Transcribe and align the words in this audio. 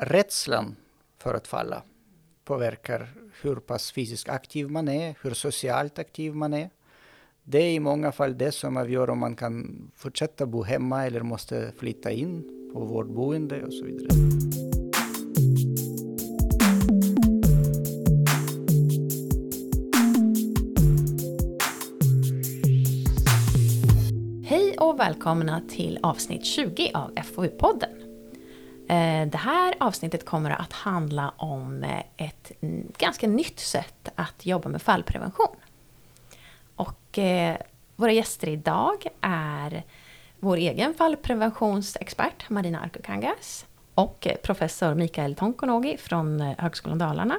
rädslan 0.00 0.76
för 1.18 1.34
att 1.34 1.46
falla 1.46 1.82
påverkar 2.44 3.08
hur 3.42 3.56
pass 3.56 3.92
fysiskt 3.92 4.28
aktiv 4.28 4.70
man 4.70 4.88
är, 4.88 5.14
hur 5.22 5.34
socialt 5.34 5.98
aktiv 5.98 6.34
man 6.34 6.54
är. 6.54 6.70
Det 7.42 7.58
är 7.58 7.70
i 7.70 7.80
många 7.80 8.12
fall 8.12 8.38
det 8.38 8.52
som 8.52 8.76
avgör 8.76 9.10
om 9.10 9.18
man 9.18 9.36
kan 9.36 9.90
fortsätta 9.96 10.46
bo 10.46 10.62
hemma 10.62 11.06
eller 11.06 11.22
måste 11.22 11.72
flytta 11.78 12.10
in 12.10 12.44
på 12.72 12.80
vårdboende 12.80 13.64
och 13.64 13.72
så 13.74 13.84
vidare. 13.84 14.08
Hej 24.44 24.76
och 24.78 25.00
välkomna 25.00 25.62
till 25.68 25.98
avsnitt 26.02 26.44
20 26.44 26.90
av 26.94 27.10
FoU-podden. 27.14 28.07
Eh, 28.88 29.26
det 29.26 29.38
här 29.38 29.74
avsnittet 29.80 30.24
kommer 30.24 30.50
att 30.50 30.72
handla 30.72 31.32
om 31.36 31.84
eh, 31.84 32.02
ett 32.16 32.52
ganska 32.98 33.26
nytt 33.26 33.60
sätt 33.60 34.08
att 34.14 34.46
jobba 34.46 34.68
med 34.68 34.82
fallprevention. 34.82 35.56
Och 36.76 37.18
eh, 37.18 37.56
våra 37.96 38.12
gäster 38.12 38.48
idag 38.48 39.06
är 39.20 39.84
vår 40.40 40.56
egen 40.56 40.94
fallpreventionsexpert 40.94 42.50
Marina 42.50 42.80
Arkukangas 42.80 43.66
och 43.94 44.28
professor 44.42 44.94
Mikael 44.94 45.34
Tonkonogi 45.34 45.96
från 45.96 46.40
Högskolan 46.40 46.98
Dalarna 46.98 47.38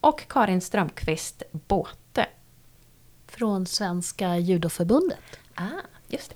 och 0.00 0.28
Karin 0.28 0.60
Strömqvist 0.60 1.42
Båte. 1.52 2.26
Från 3.26 3.66
Svenska 3.66 4.36
Judoförbundet. 4.36 5.38
Ah, 5.54 5.64
just 6.08 6.34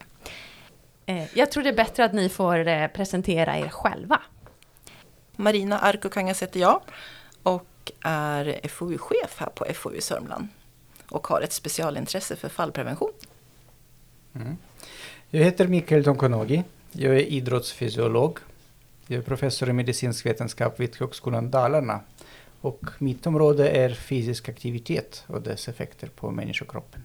det. 1.04 1.29
Jag 1.34 1.51
tror 1.51 1.62
det 1.62 1.68
är 1.68 1.77
bättre 1.77 2.04
att 2.04 2.12
ni 2.12 2.29
får 2.29 2.88
presentera 2.88 3.59
er 3.59 3.68
själva. 3.68 4.20
Marina 5.36 5.78
Arkokangas 5.78 6.42
heter 6.42 6.60
jag 6.60 6.80
och 7.42 7.92
är 8.00 8.68
FoU-chef 8.68 9.36
här 9.36 9.48
på 9.54 9.65
FoU 9.74 10.01
Sörmland 10.01 10.48
och 11.10 11.26
har 11.26 11.40
ett 11.40 11.52
specialintresse 11.52 12.37
för 12.37 12.48
fallprevention. 12.48 13.12
Mm. 14.34 14.56
Jag 15.30 15.45
heter 15.45 15.68
Mikael 15.68 16.04
Tonkonogi. 16.04 16.65
Jag 16.93 17.15
är 17.15 17.20
idrottsfysiolog. 17.20 18.38
Jag 19.06 19.18
är 19.18 19.23
professor 19.23 19.68
i 19.68 19.73
medicinsk 19.73 20.26
vetenskap 20.26 20.80
vid 20.80 20.96
Högskolan 20.96 21.50
Dalarna. 21.50 22.00
Och 22.60 22.84
mitt 22.98 23.26
område 23.26 23.68
är 23.68 23.95
fysisk 23.95 24.48
aktivitet 24.48 25.24
och 25.26 25.43
dess 25.43 25.68
effekter 25.68 26.09
på 26.09 26.30
människokroppen. 26.30 27.02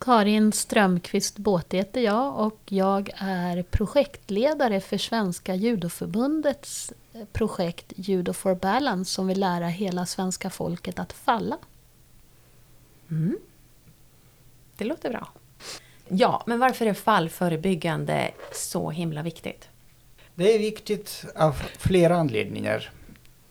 Karin 0.00 0.52
Strömqvist 0.52 1.38
Båt 1.38 1.74
heter 1.74 2.00
jag 2.00 2.38
och 2.46 2.60
jag 2.64 3.10
är 3.16 3.62
projektledare 3.62 4.80
för 4.80 4.98
Svenska 4.98 5.54
judoförbundets 5.54 6.92
projekt 7.32 7.92
Judo 7.96 8.32
for 8.32 8.54
Balance 8.54 9.10
som 9.10 9.26
vill 9.26 9.40
lära 9.40 9.66
hela 9.66 10.06
svenska 10.06 10.50
folket 10.50 10.98
att 10.98 11.12
falla. 11.12 11.58
Mm. 13.10 13.38
Det 14.76 14.84
låter 14.84 15.10
bra. 15.10 15.28
Ja, 16.08 16.42
men 16.46 16.58
varför 16.58 16.86
är 16.86 16.94
fallförebyggande 16.94 18.30
så 18.52 18.90
himla 18.90 19.22
viktigt? 19.22 19.68
Det 20.34 20.54
är 20.54 20.58
viktigt 20.58 21.24
av 21.36 21.52
flera 21.78 22.16
anledningar. 22.16 22.90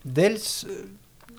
Dels 0.01 0.65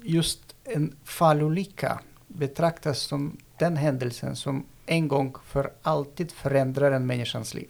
just 0.02 0.56
en 0.64 0.96
fallolycka 1.04 2.00
betraktas 2.26 3.00
som 3.00 3.36
den 3.58 3.76
händelsen 3.76 4.36
som 4.36 4.64
en 4.90 5.08
gång 5.08 5.34
för 5.44 5.72
alltid 5.82 6.32
förändrar 6.32 6.92
en 6.92 7.06
människans 7.06 7.54
liv. 7.54 7.68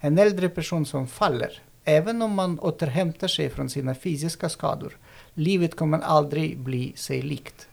En 0.00 0.18
äldre 0.18 0.48
person 0.48 0.86
som 0.86 1.06
faller, 1.06 1.62
även 1.84 2.22
om 2.22 2.32
man 2.32 2.58
återhämtar 2.58 3.28
sig 3.28 3.50
från 3.50 3.70
sina 3.70 3.94
fysiska 3.94 4.48
skador, 4.48 4.96
livet 5.34 5.76
kommer 5.76 5.98
aldrig 5.98 6.58
bli 6.58 6.92
sig 6.96 7.22
likt. 7.22 7.68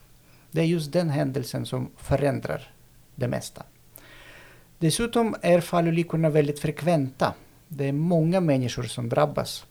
Det 0.51 0.61
är 0.61 0.66
just 0.66 0.91
den 0.91 1.09
händelsen 1.09 1.66
som 1.66 1.89
förändrar 1.97 2.71
det 3.16 3.27
mesta. 3.27 3.63
Dessutom 4.79 5.35
är 5.41 5.61
fallolyckorna 5.61 6.29
väldigt 6.29 6.59
frekventa. 6.59 7.34
Det 7.67 7.88
är 7.88 7.94
många 7.94 8.40
människor 8.40 8.84
som 8.84 9.09
drabbas. 9.09 9.66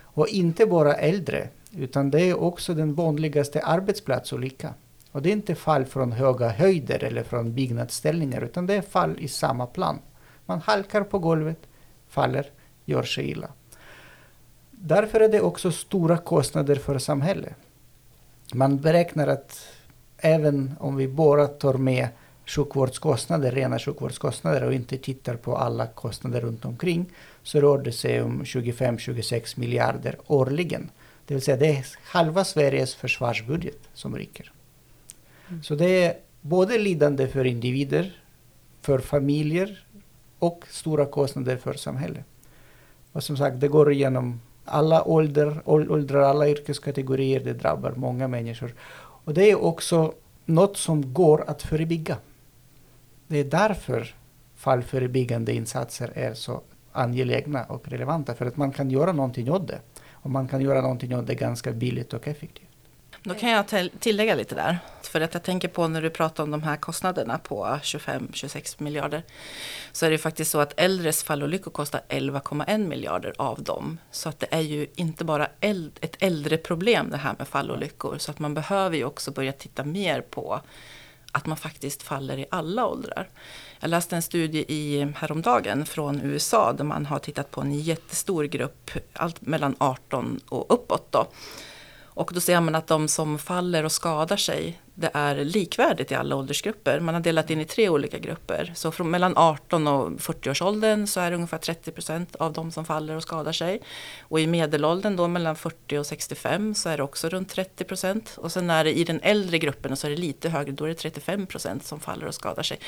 Och 0.00 0.28
inte 0.28 0.66
bara 0.66 0.94
äldre, 0.94 1.48
utan 1.76 2.10
det 2.10 2.20
är 2.20 2.40
också 2.40 2.74
den 2.74 2.94
vanligaste 2.94 3.60
arbetsplatsolyckan. 3.60 4.74
Och 5.14 5.22
det 5.22 5.28
är 5.28 5.32
inte 5.32 5.54
fall 5.54 5.84
från 5.84 6.12
höga 6.12 6.48
höjder 6.48 7.04
eller 7.04 7.22
från 7.22 7.54
byggnadsställningar 7.54 8.40
utan 8.40 8.66
det 8.66 8.74
är 8.74 8.82
fall 8.82 9.16
i 9.18 9.28
samma 9.28 9.66
plan. 9.66 9.98
Man 10.46 10.60
halkar 10.60 11.02
på 11.02 11.18
golvet, 11.18 11.58
faller, 12.08 12.50
gör 12.84 13.02
sig 13.02 13.30
illa. 13.30 13.48
Därför 14.70 15.20
är 15.20 15.28
det 15.28 15.40
också 15.40 15.72
stora 15.72 16.18
kostnader 16.18 16.76
för 16.76 16.98
samhället. 16.98 17.52
Man 18.54 18.78
beräknar 18.78 19.28
att 19.28 19.66
även 20.18 20.74
om 20.80 20.96
vi 20.96 21.08
bara 21.08 21.46
tar 21.46 21.74
med 21.74 22.08
sjukvårdskostnader, 22.46 23.52
rena 23.52 23.78
sjukvårdskostnader 23.78 24.64
och 24.64 24.74
inte 24.74 24.98
tittar 24.98 25.36
på 25.36 25.56
alla 25.56 25.86
kostnader 25.86 26.40
runt 26.40 26.64
omkring 26.64 27.06
så 27.42 27.60
rör 27.60 27.78
det 27.78 27.92
sig 27.92 28.22
om 28.22 28.42
25-26 28.44 29.58
miljarder 29.58 30.16
årligen. 30.26 30.90
Det 31.26 31.34
vill 31.34 31.42
säga 31.42 31.56
det 31.56 31.76
är 31.76 31.86
halva 32.02 32.44
Sveriges 32.44 32.94
försvarsbudget 32.94 33.78
som 33.92 34.16
ryker. 34.16 34.52
Så 35.62 35.74
det 35.74 36.04
är 36.04 36.16
både 36.40 36.78
lidande 36.78 37.28
för 37.28 37.44
individer, 37.44 38.12
för 38.82 38.98
familjer 38.98 39.86
och 40.38 40.64
stora 40.70 41.06
kostnader 41.06 41.56
för 41.56 41.74
samhället. 41.74 42.24
Och 43.12 43.22
som 43.22 43.36
sagt, 43.36 43.60
det 43.60 43.68
går 43.68 43.92
igenom 43.92 44.40
alla 44.64 45.04
ålder, 45.04 45.60
åldrar, 45.64 46.20
alla 46.20 46.48
yrkeskategorier, 46.48 47.40
det 47.40 47.52
drabbar 47.52 47.92
många 47.96 48.28
människor. 48.28 48.74
Och 49.24 49.34
det 49.34 49.50
är 49.50 49.64
också 49.64 50.14
något 50.44 50.76
som 50.76 51.14
går 51.14 51.44
att 51.46 51.62
förebygga. 51.62 52.16
Det 53.26 53.38
är 53.38 53.44
därför 53.44 54.14
fallförebyggande 54.54 55.52
insatser 55.52 56.12
är 56.14 56.34
så 56.34 56.62
angelägna 56.92 57.64
och 57.64 57.88
relevanta, 57.88 58.34
för 58.34 58.46
att 58.46 58.56
man 58.56 58.72
kan 58.72 58.90
göra 58.90 59.12
någonting 59.12 59.50
åt 59.50 59.68
det. 59.68 59.78
Och 60.10 60.30
man 60.30 60.48
kan 60.48 60.60
göra 60.60 60.80
någonting 60.80 61.16
åt 61.16 61.26
det 61.26 61.34
ganska 61.34 61.72
billigt 61.72 62.12
och 62.12 62.28
effektivt. 62.28 62.63
Då 63.26 63.34
kan 63.34 63.50
jag 63.50 63.90
tillägga 64.00 64.34
lite 64.34 64.54
där. 64.54 64.78
För 65.02 65.20
att 65.20 65.34
jag 65.34 65.42
tänker 65.42 65.68
på 65.68 65.88
när 65.88 66.02
du 66.02 66.10
pratar 66.10 66.42
om 66.42 66.50
de 66.50 66.62
här 66.62 66.76
kostnaderna 66.76 67.38
på 67.38 67.66
25-26 67.82 68.82
miljarder. 68.82 69.22
Så 69.92 70.06
är 70.06 70.10
det 70.10 70.18
faktiskt 70.18 70.50
så 70.50 70.60
att 70.60 70.72
äldres 70.76 71.24
fallolyckor 71.24 71.70
kostar 71.70 72.00
11,1 72.08 72.88
miljarder 72.88 73.32
av 73.38 73.62
dem. 73.62 73.98
Så 74.10 74.28
att 74.28 74.40
det 74.40 74.46
är 74.50 74.60
ju 74.60 74.86
inte 74.94 75.24
bara 75.24 75.48
ett 75.60 76.16
äldre 76.18 76.56
problem 76.56 77.10
det 77.10 77.16
här 77.16 77.34
med 77.38 77.48
fallolyckor. 77.48 78.18
Så 78.18 78.30
att 78.30 78.38
man 78.38 78.54
behöver 78.54 78.96
ju 78.96 79.04
också 79.04 79.30
börja 79.30 79.52
titta 79.52 79.84
mer 79.84 80.20
på 80.20 80.60
att 81.32 81.46
man 81.46 81.56
faktiskt 81.56 82.02
faller 82.02 82.38
i 82.38 82.46
alla 82.50 82.86
åldrar. 82.86 83.28
Jag 83.80 83.90
läste 83.90 84.16
en 84.16 84.22
studie 84.22 84.64
i 84.68 85.12
häromdagen 85.16 85.86
från 85.86 86.20
USA 86.20 86.72
där 86.72 86.84
man 86.84 87.06
har 87.06 87.18
tittat 87.18 87.50
på 87.50 87.60
en 87.60 87.74
jättestor 87.74 88.44
grupp, 88.44 88.90
allt 89.12 89.40
mellan 89.40 89.76
18 89.78 90.40
och 90.48 90.74
uppåt 90.74 91.12
då 91.12 91.26
och 92.14 92.30
då 92.34 92.40
ser 92.40 92.60
man 92.60 92.74
att 92.74 92.86
de 92.86 93.08
som 93.08 93.38
faller 93.38 93.84
och 93.84 93.92
skadar 93.92 94.36
sig, 94.36 94.80
det 94.94 95.10
är 95.14 95.44
likvärdigt 95.44 96.12
i 96.12 96.14
alla 96.14 96.36
åldersgrupper. 96.36 97.00
Man 97.00 97.14
har 97.14 97.20
delat 97.20 97.50
in 97.50 97.60
i 97.60 97.64
tre 97.64 97.88
olika 97.88 98.18
grupper. 98.18 98.72
Så 98.74 98.92
från 98.92 99.10
mellan 99.10 99.36
18 99.36 99.86
och 99.86 100.10
40-årsåldern 100.10 101.06
så 101.06 101.20
är 101.20 101.30
det 101.30 101.36
ungefär 101.36 101.58
30 101.58 101.90
procent 101.90 102.36
av 102.36 102.52
de 102.52 102.70
som 102.70 102.84
faller 102.84 103.16
och 103.16 103.22
skadar 103.22 103.52
sig. 103.52 103.80
Och 104.20 104.40
i 104.40 104.46
medelåldern 104.46 105.16
då 105.16 105.28
mellan 105.28 105.56
40 105.56 105.98
och 105.98 106.06
65 106.06 106.74
så 106.74 106.88
är 106.88 106.96
det 106.96 107.02
också 107.02 107.28
runt 107.28 107.48
30 107.48 107.84
procent. 107.84 108.34
Och 108.36 108.52
sen 108.52 108.70
är 108.70 108.84
det 108.84 108.98
i 108.98 109.04
den 109.04 109.20
äldre 109.20 109.58
gruppen 109.58 109.96
så 109.96 110.06
är 110.06 110.10
det 110.10 110.16
lite 110.16 110.48
högre, 110.48 110.72
då 110.72 110.84
är 110.84 110.88
det 110.88 110.94
35 110.94 111.46
procent 111.46 111.84
som 111.84 112.00
faller 112.00 112.26
och 112.26 112.34
skadar 112.34 112.62
sig. 112.62 112.78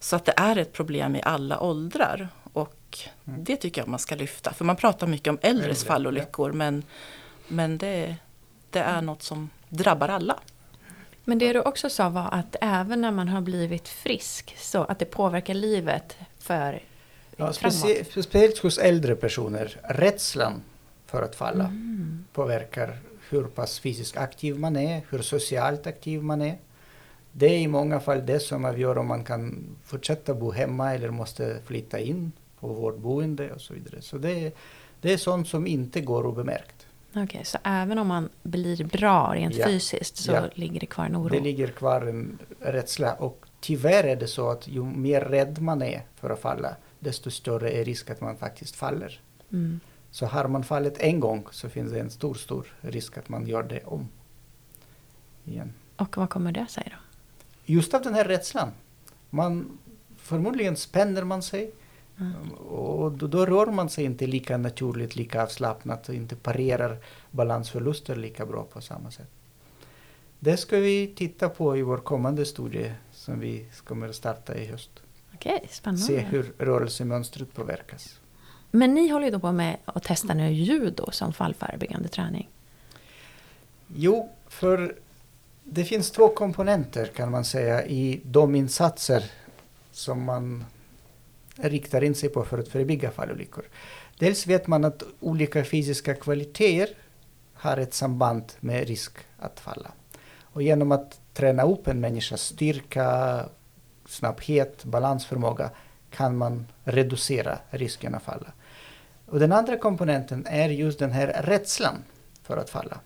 Så 0.00 0.16
att 0.16 0.24
det 0.24 0.34
är 0.36 0.56
ett 0.56 0.72
problem 0.72 1.16
i 1.16 1.22
alla 1.22 1.60
åldrar. 1.60 2.28
Och 2.52 2.98
mm. 3.24 3.44
det 3.44 3.56
tycker 3.56 3.80
jag 3.80 3.88
man 3.88 3.98
ska 3.98 4.14
lyfta. 4.14 4.52
För 4.52 4.64
man 4.64 4.76
pratar 4.76 5.06
mycket 5.06 5.30
om 5.30 5.38
äldres 5.42 5.84
fallolyckor 5.84 6.52
men, 6.52 6.82
men 7.48 7.78
det 7.78 8.16
det 8.74 8.80
är 8.80 9.02
något 9.02 9.22
som 9.22 9.50
drabbar 9.68 10.08
alla. 10.08 10.40
Men 11.24 11.38
det 11.38 11.52
du 11.52 11.60
också 11.60 11.90
sa 11.90 12.08
var 12.08 12.28
att 12.32 12.56
även 12.60 13.00
när 13.00 13.10
man 13.10 13.28
har 13.28 13.40
blivit 13.40 13.88
frisk 13.88 14.56
så 14.58 14.84
att 14.84 14.98
det 14.98 15.04
påverkar 15.04 15.54
livet 15.54 16.16
för 16.38 16.82
ja, 17.36 17.52
specie 17.52 18.04
Speciellt 18.04 18.58
hos 18.58 18.78
äldre 18.78 19.16
personer. 19.16 19.80
Rädslan 19.82 20.62
för 21.06 21.22
att 21.22 21.34
falla 21.34 21.64
mm. 21.64 22.24
påverkar 22.32 22.98
hur 23.28 23.44
pass 23.44 23.78
fysiskt 23.78 24.16
aktiv 24.16 24.58
man 24.58 24.76
är, 24.76 25.02
hur 25.10 25.22
socialt 25.22 25.86
aktiv 25.86 26.22
man 26.22 26.42
är. 26.42 26.58
Det 27.32 27.46
är 27.46 27.58
i 27.58 27.68
många 27.68 28.00
fall 28.00 28.26
det 28.26 28.40
som 28.40 28.64
avgör 28.64 28.98
om 28.98 29.06
man 29.06 29.24
kan 29.24 29.64
fortsätta 29.84 30.34
bo 30.34 30.50
hemma 30.50 30.94
eller 30.94 31.10
måste 31.10 31.58
flytta 31.66 31.98
in 31.98 32.32
på 32.60 32.68
vårdboende 32.68 33.52
och 33.52 33.60
så 33.60 33.74
vidare. 33.74 34.02
Så 34.02 34.18
det, 34.18 34.54
det 35.00 35.12
är 35.12 35.16
sånt 35.16 35.48
som 35.48 35.66
inte 35.66 36.00
går 36.00 36.26
obemärkt. 36.26 36.86
Okej, 37.16 37.24
okay, 37.24 37.44
så 37.44 37.58
även 37.64 37.98
om 37.98 38.06
man 38.06 38.28
blir 38.42 38.84
bra 38.84 39.34
rent 39.34 39.54
ja. 39.54 39.66
fysiskt 39.66 40.16
så 40.16 40.32
ja. 40.32 40.48
ligger 40.54 40.80
det 40.80 40.86
kvar 40.86 41.04
en 41.04 41.16
oro? 41.16 41.28
Det 41.28 41.40
ligger 41.40 41.66
kvar 41.66 42.00
en 42.00 42.38
rädsla 42.60 43.14
och 43.14 43.46
tyvärr 43.60 44.04
är 44.04 44.16
det 44.16 44.26
så 44.26 44.50
att 44.50 44.68
ju 44.68 44.84
mer 44.84 45.20
rädd 45.20 45.62
man 45.62 45.82
är 45.82 46.02
för 46.16 46.30
att 46.30 46.40
falla 46.40 46.76
desto 46.98 47.30
större 47.30 47.70
är 47.70 47.84
risk 47.84 48.10
att 48.10 48.20
man 48.20 48.36
faktiskt 48.36 48.76
faller. 48.76 49.20
Mm. 49.52 49.80
Så 50.10 50.26
har 50.26 50.48
man 50.48 50.64
fallit 50.64 50.98
en 50.98 51.20
gång 51.20 51.46
så 51.50 51.68
finns 51.68 51.92
det 51.92 52.00
en 52.00 52.10
stor, 52.10 52.34
stor 52.34 52.66
risk 52.80 53.18
att 53.18 53.28
man 53.28 53.46
gör 53.46 53.62
det 53.62 53.84
om. 53.84 54.08
Igen. 55.44 55.72
Och 55.96 56.16
vad 56.16 56.30
kommer 56.30 56.52
det 56.52 56.66
sig 56.66 56.88
då? 56.90 56.96
Just 57.64 57.94
av 57.94 58.02
den 58.02 58.14
här 58.14 58.24
rädslan. 58.24 58.68
Man, 59.30 59.78
förmodligen 60.16 60.76
spänner 60.76 61.24
man 61.24 61.42
sig 61.42 61.72
Mm. 62.20 62.52
och 62.52 63.12
då, 63.12 63.26
då 63.26 63.46
rör 63.46 63.66
man 63.66 63.88
sig 63.88 64.04
inte 64.04 64.26
lika 64.26 64.56
naturligt, 64.56 65.16
lika 65.16 65.42
avslappnat 65.42 66.08
och 66.08 66.14
inte 66.14 66.36
parerar 66.36 66.98
balansförluster 67.30 68.16
lika 68.16 68.46
bra 68.46 68.62
på 68.62 68.80
samma 68.80 69.10
sätt. 69.10 69.28
Det 70.38 70.56
ska 70.56 70.78
vi 70.78 71.12
titta 71.16 71.48
på 71.48 71.76
i 71.76 71.82
vår 71.82 71.98
kommande 71.98 72.44
studie 72.44 72.92
som 73.12 73.40
vi 73.40 73.66
kommer 73.84 74.08
att 74.08 74.14
starta 74.14 74.54
i 74.56 74.66
höst. 74.66 74.90
Okej, 75.34 75.66
spännande. 75.70 76.06
Se 76.06 76.18
hur 76.18 76.52
rörelsemönstret 76.58 77.54
påverkas. 77.54 78.20
Men 78.70 78.94
ni 78.94 79.08
håller 79.08 79.26
ju 79.26 79.32
då 79.32 79.38
på 79.38 79.52
med 79.52 79.76
att 79.84 80.02
testa 80.02 80.34
nu 80.34 80.52
judo 80.52 81.10
som 81.10 81.32
fallförebyggande 81.32 82.08
träning. 82.08 82.48
Jo, 83.94 84.30
för 84.46 84.96
det 85.64 85.84
finns 85.84 86.10
två 86.10 86.28
komponenter 86.28 87.06
kan 87.06 87.30
man 87.30 87.44
säga 87.44 87.86
i 87.86 88.20
de 88.24 88.54
insatser 88.54 89.24
som 89.92 90.22
man 90.22 90.64
riktar 91.56 92.04
in 92.04 92.14
sig 92.14 92.28
på 92.28 92.44
för 92.44 92.58
att 92.58 92.68
förebygga 92.68 93.10
fallolyckor. 93.10 93.64
Dels 94.18 94.46
vet 94.46 94.66
man 94.66 94.84
att 94.84 95.02
olika 95.20 95.64
fysiska 95.64 96.14
kvaliteter 96.14 96.88
har 97.54 97.76
ett 97.76 97.94
samband 97.94 98.52
med 98.60 98.88
risk 98.88 99.12
att 99.38 99.60
falla. 99.60 99.92
Och 100.42 100.62
genom 100.62 100.92
att 100.92 101.20
träna 101.32 101.62
upp 101.62 101.88
en 101.88 102.00
människas 102.00 102.42
styrka, 102.42 103.40
snabbhet, 104.06 104.84
balansförmåga 104.84 105.70
kan 106.10 106.36
man 106.36 106.66
reducera 106.84 107.58
risken 107.70 108.14
att 108.14 108.22
falla. 108.22 108.52
Och 109.26 109.40
den 109.40 109.52
andra 109.52 109.76
komponenten 109.76 110.46
är 110.46 110.68
just 110.68 110.98
den 110.98 111.12
här 111.12 111.42
rädslan 111.42 112.04
för 112.42 112.56
att 112.56 112.70
falla. 112.70 113.00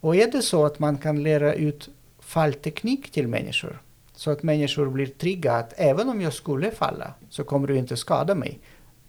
Och 0.00 0.16
är 0.16 0.30
det 0.30 0.42
så 0.42 0.66
att 0.66 0.78
man 0.78 0.98
kan 0.98 1.22
lära 1.22 1.54
ut 1.54 1.88
fallteknik 2.18 3.10
till 3.10 3.28
människor 3.28 3.82
så 4.20 4.30
att 4.30 4.42
människor 4.42 4.86
blir 4.90 5.06
trygga 5.06 5.52
att 5.52 5.72
även 5.76 6.08
om 6.08 6.20
jag 6.20 6.32
skulle 6.32 6.70
falla 6.70 7.14
så 7.30 7.44
kommer 7.44 7.68
du 7.68 7.76
inte 7.76 7.96
skada 7.96 8.34
mig. 8.34 8.58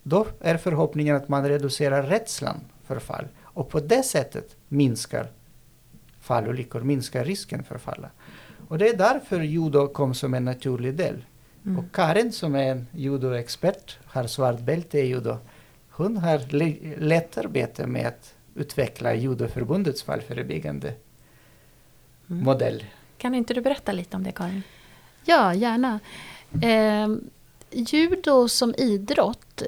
Då 0.03 0.27
är 0.39 0.57
förhoppningen 0.57 1.15
att 1.15 1.29
man 1.29 1.47
reducerar 1.47 2.03
rädslan 2.03 2.59
för 2.83 2.99
fall 2.99 3.27
och 3.41 3.69
på 3.69 3.79
det 3.79 4.03
sättet 4.03 4.55
minskar 4.67 5.27
fallolyckor, 6.19 6.81
minskar 6.81 7.25
risken 7.25 7.63
för 7.63 7.77
falla. 7.77 8.09
Och 8.67 8.77
det 8.77 8.87
är 8.89 8.97
därför 8.97 9.39
judo 9.41 9.87
kom 9.87 10.13
som 10.13 10.33
en 10.33 10.45
naturlig 10.45 10.93
del. 10.95 11.25
Mm. 11.65 11.79
Och 11.79 11.85
Karin 11.95 12.31
som 12.31 12.55
är 12.55 12.71
en 12.71 12.87
judoexpert, 12.91 13.97
har 14.05 14.27
svart 14.27 14.59
bälte 14.59 14.99
i 14.99 15.05
judo, 15.07 15.37
hon 15.89 16.17
har 16.17 16.39
le- 16.53 16.95
lätt 16.97 17.37
arbete 17.37 17.87
med 17.87 18.07
att 18.07 18.33
utveckla 18.55 19.13
judoförbundets 19.13 20.03
fallförebyggande 20.03 20.93
Mm. 22.29 22.43
modell. 22.43 22.85
Kan 23.17 23.35
inte 23.35 23.53
du 23.53 23.61
berätta 23.61 23.91
lite 23.91 24.17
om 24.17 24.23
det 24.23 24.31
Karin? 24.31 24.61
Ja, 25.25 25.53
gärna. 25.53 25.99
Eh, 26.61 27.07
judo 27.71 28.47
som 28.47 28.75
idrott, 28.77 29.61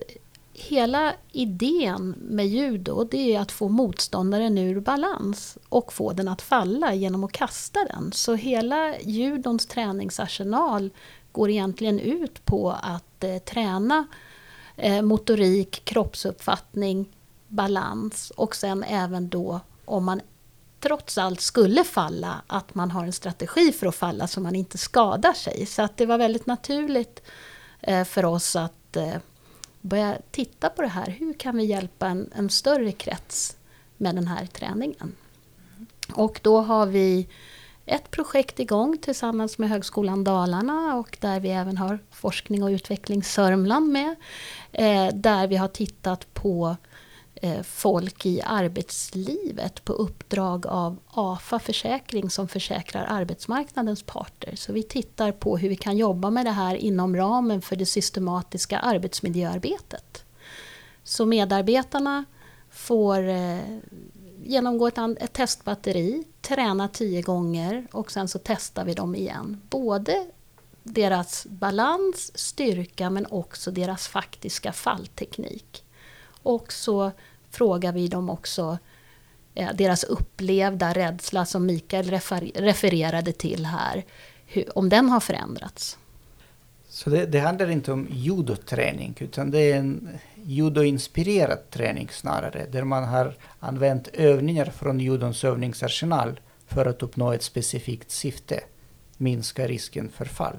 hela 0.53 1.13
idén 1.31 2.15
med 2.19 2.47
judo 2.47 3.03
det 3.03 3.35
är 3.35 3.39
att 3.39 3.51
få 3.51 3.69
motståndaren 3.69 4.57
ur 4.57 4.79
balans 4.79 5.57
och 5.69 5.94
få 5.94 6.13
den 6.13 6.27
att 6.27 6.41
falla 6.41 6.94
genom 6.94 7.23
att 7.23 7.31
kasta 7.31 7.85
den. 7.85 8.11
Så 8.11 8.35
hela 8.35 9.00
judons 9.00 9.65
träningsarsenal 9.65 10.89
går 11.31 11.50
egentligen 11.50 12.00
ut 12.00 12.45
på 12.45 12.71
att 12.71 13.23
eh, 13.23 13.38
träna 13.38 14.07
eh, 14.75 15.01
motorik, 15.01 15.81
kroppsuppfattning, 15.85 17.09
balans 17.47 18.31
och 18.35 18.55
sen 18.55 18.83
även 18.83 19.29
då 19.29 19.59
om 19.85 20.05
man 20.05 20.21
trots 20.83 21.18
allt 21.18 21.41
skulle 21.41 21.83
falla, 21.83 22.41
att 22.47 22.75
man 22.75 22.91
har 22.91 23.06
en 23.06 23.13
strategi 23.13 23.71
för 23.71 23.88
att 23.88 23.95
falla 23.95 24.27
så 24.27 24.41
man 24.41 24.56
inte 24.56 24.77
skadar 24.77 25.33
sig. 25.33 25.65
Så 25.65 25.81
att 25.81 25.97
det 25.97 26.06
var 26.06 26.18
väldigt 26.18 26.45
naturligt 26.45 27.21
eh, 27.81 28.03
för 28.03 28.25
oss 28.25 28.56
att 28.56 28.95
eh, 28.95 29.15
börja 29.81 30.18
titta 30.31 30.69
på 30.69 30.81
det 30.81 30.88
här. 30.88 31.15
Hur 31.19 31.33
kan 31.33 31.57
vi 31.57 31.63
hjälpa 31.63 32.07
en, 32.07 32.31
en 32.35 32.50
större 32.50 32.91
krets 32.91 33.57
med 33.97 34.15
den 34.15 34.27
här 34.27 34.45
träningen? 34.45 35.15
Och 36.13 36.39
då 36.44 36.62
har 36.62 36.86
vi 36.86 37.27
ett 37.86 38.12
projekt 38.12 38.59
igång 38.59 38.97
tillsammans 38.97 39.57
med 39.57 39.69
Högskolan 39.69 40.24
Dalarna 40.24 40.95
och 40.95 41.18
där 41.21 41.39
vi 41.39 41.50
även 41.50 41.77
har 41.77 42.00
Forskning 42.12 42.63
och 42.63 42.69
utveckling 42.69 43.24
Sörmland 43.24 43.89
med. 43.89 44.15
Eh, 44.71 45.07
där 45.13 45.47
vi 45.47 45.56
har 45.56 45.68
tittat 45.68 46.33
på 46.33 46.75
Eh, 47.43 47.63
folk 47.63 48.25
i 48.25 48.41
arbetslivet 48.41 49.85
på 49.85 49.93
uppdrag 49.93 50.67
av 50.67 50.99
AFA 51.07 51.59
Försäkring 51.59 52.29
som 52.29 52.47
försäkrar 52.47 53.05
arbetsmarknadens 53.09 54.03
parter. 54.03 54.55
Så 54.55 54.73
vi 54.73 54.83
tittar 54.83 55.31
på 55.31 55.57
hur 55.57 55.69
vi 55.69 55.75
kan 55.75 55.97
jobba 55.97 56.29
med 56.29 56.45
det 56.45 56.51
här 56.51 56.75
inom 56.75 57.15
ramen 57.15 57.61
för 57.61 57.75
det 57.75 57.85
systematiska 57.85 58.79
arbetsmiljöarbetet. 58.79 60.25
Så 61.03 61.25
medarbetarna 61.25 62.25
får 62.69 63.27
eh, 63.27 63.77
genomgå 64.43 64.87
ett, 64.87 64.97
ett 64.97 65.33
testbatteri, 65.33 66.23
träna 66.41 66.87
tio 66.87 67.21
gånger 67.21 67.87
och 67.91 68.11
sen 68.11 68.27
så 68.27 68.39
testar 68.43 68.85
vi 68.85 68.93
dem 68.93 69.15
igen. 69.15 69.61
Både 69.69 70.25
deras 70.83 71.45
balans, 71.45 72.31
styrka 72.35 73.09
men 73.09 73.25
också 73.25 73.71
deras 73.71 74.07
faktiska 74.07 74.71
fallteknik. 74.73 75.83
Och 76.43 76.73
så 76.73 77.11
frågar 77.53 77.91
vi 77.94 78.07
dem 78.07 78.29
också 78.29 78.77
eh, 79.55 79.69
deras 79.75 80.03
upplevda 80.03 80.94
rädsla 80.94 81.45
som 81.45 81.65
Mikael 81.65 82.05
refer- 82.05 82.51
refererade 82.61 83.31
till 83.31 83.65
här, 83.65 84.05
hur, 84.45 84.77
om 84.77 84.89
den 84.89 85.09
har 85.09 85.19
förändrats. 85.19 85.97
Så 86.89 87.09
det, 87.09 87.25
det 87.25 87.39
handlar 87.39 87.69
inte 87.69 87.91
om 87.91 88.07
judoträning 88.11 89.15
utan 89.19 89.51
det 89.51 89.59
är 89.59 89.77
en 89.77 90.09
judoinspirerad 90.44 91.69
träning 91.69 92.09
snarare. 92.11 92.65
Där 92.71 92.83
man 92.83 93.03
har 93.03 93.35
använt 93.59 94.07
övningar 94.07 94.65
från 94.65 95.00
judons 95.00 95.44
övningsarsenal 95.44 96.39
för 96.67 96.85
att 96.85 97.03
uppnå 97.03 97.31
ett 97.31 97.44
specifikt 97.44 98.11
syfte. 98.11 98.59
Minska 99.17 99.67
risken 99.67 100.09
för 100.09 100.25
fall. 100.25 100.57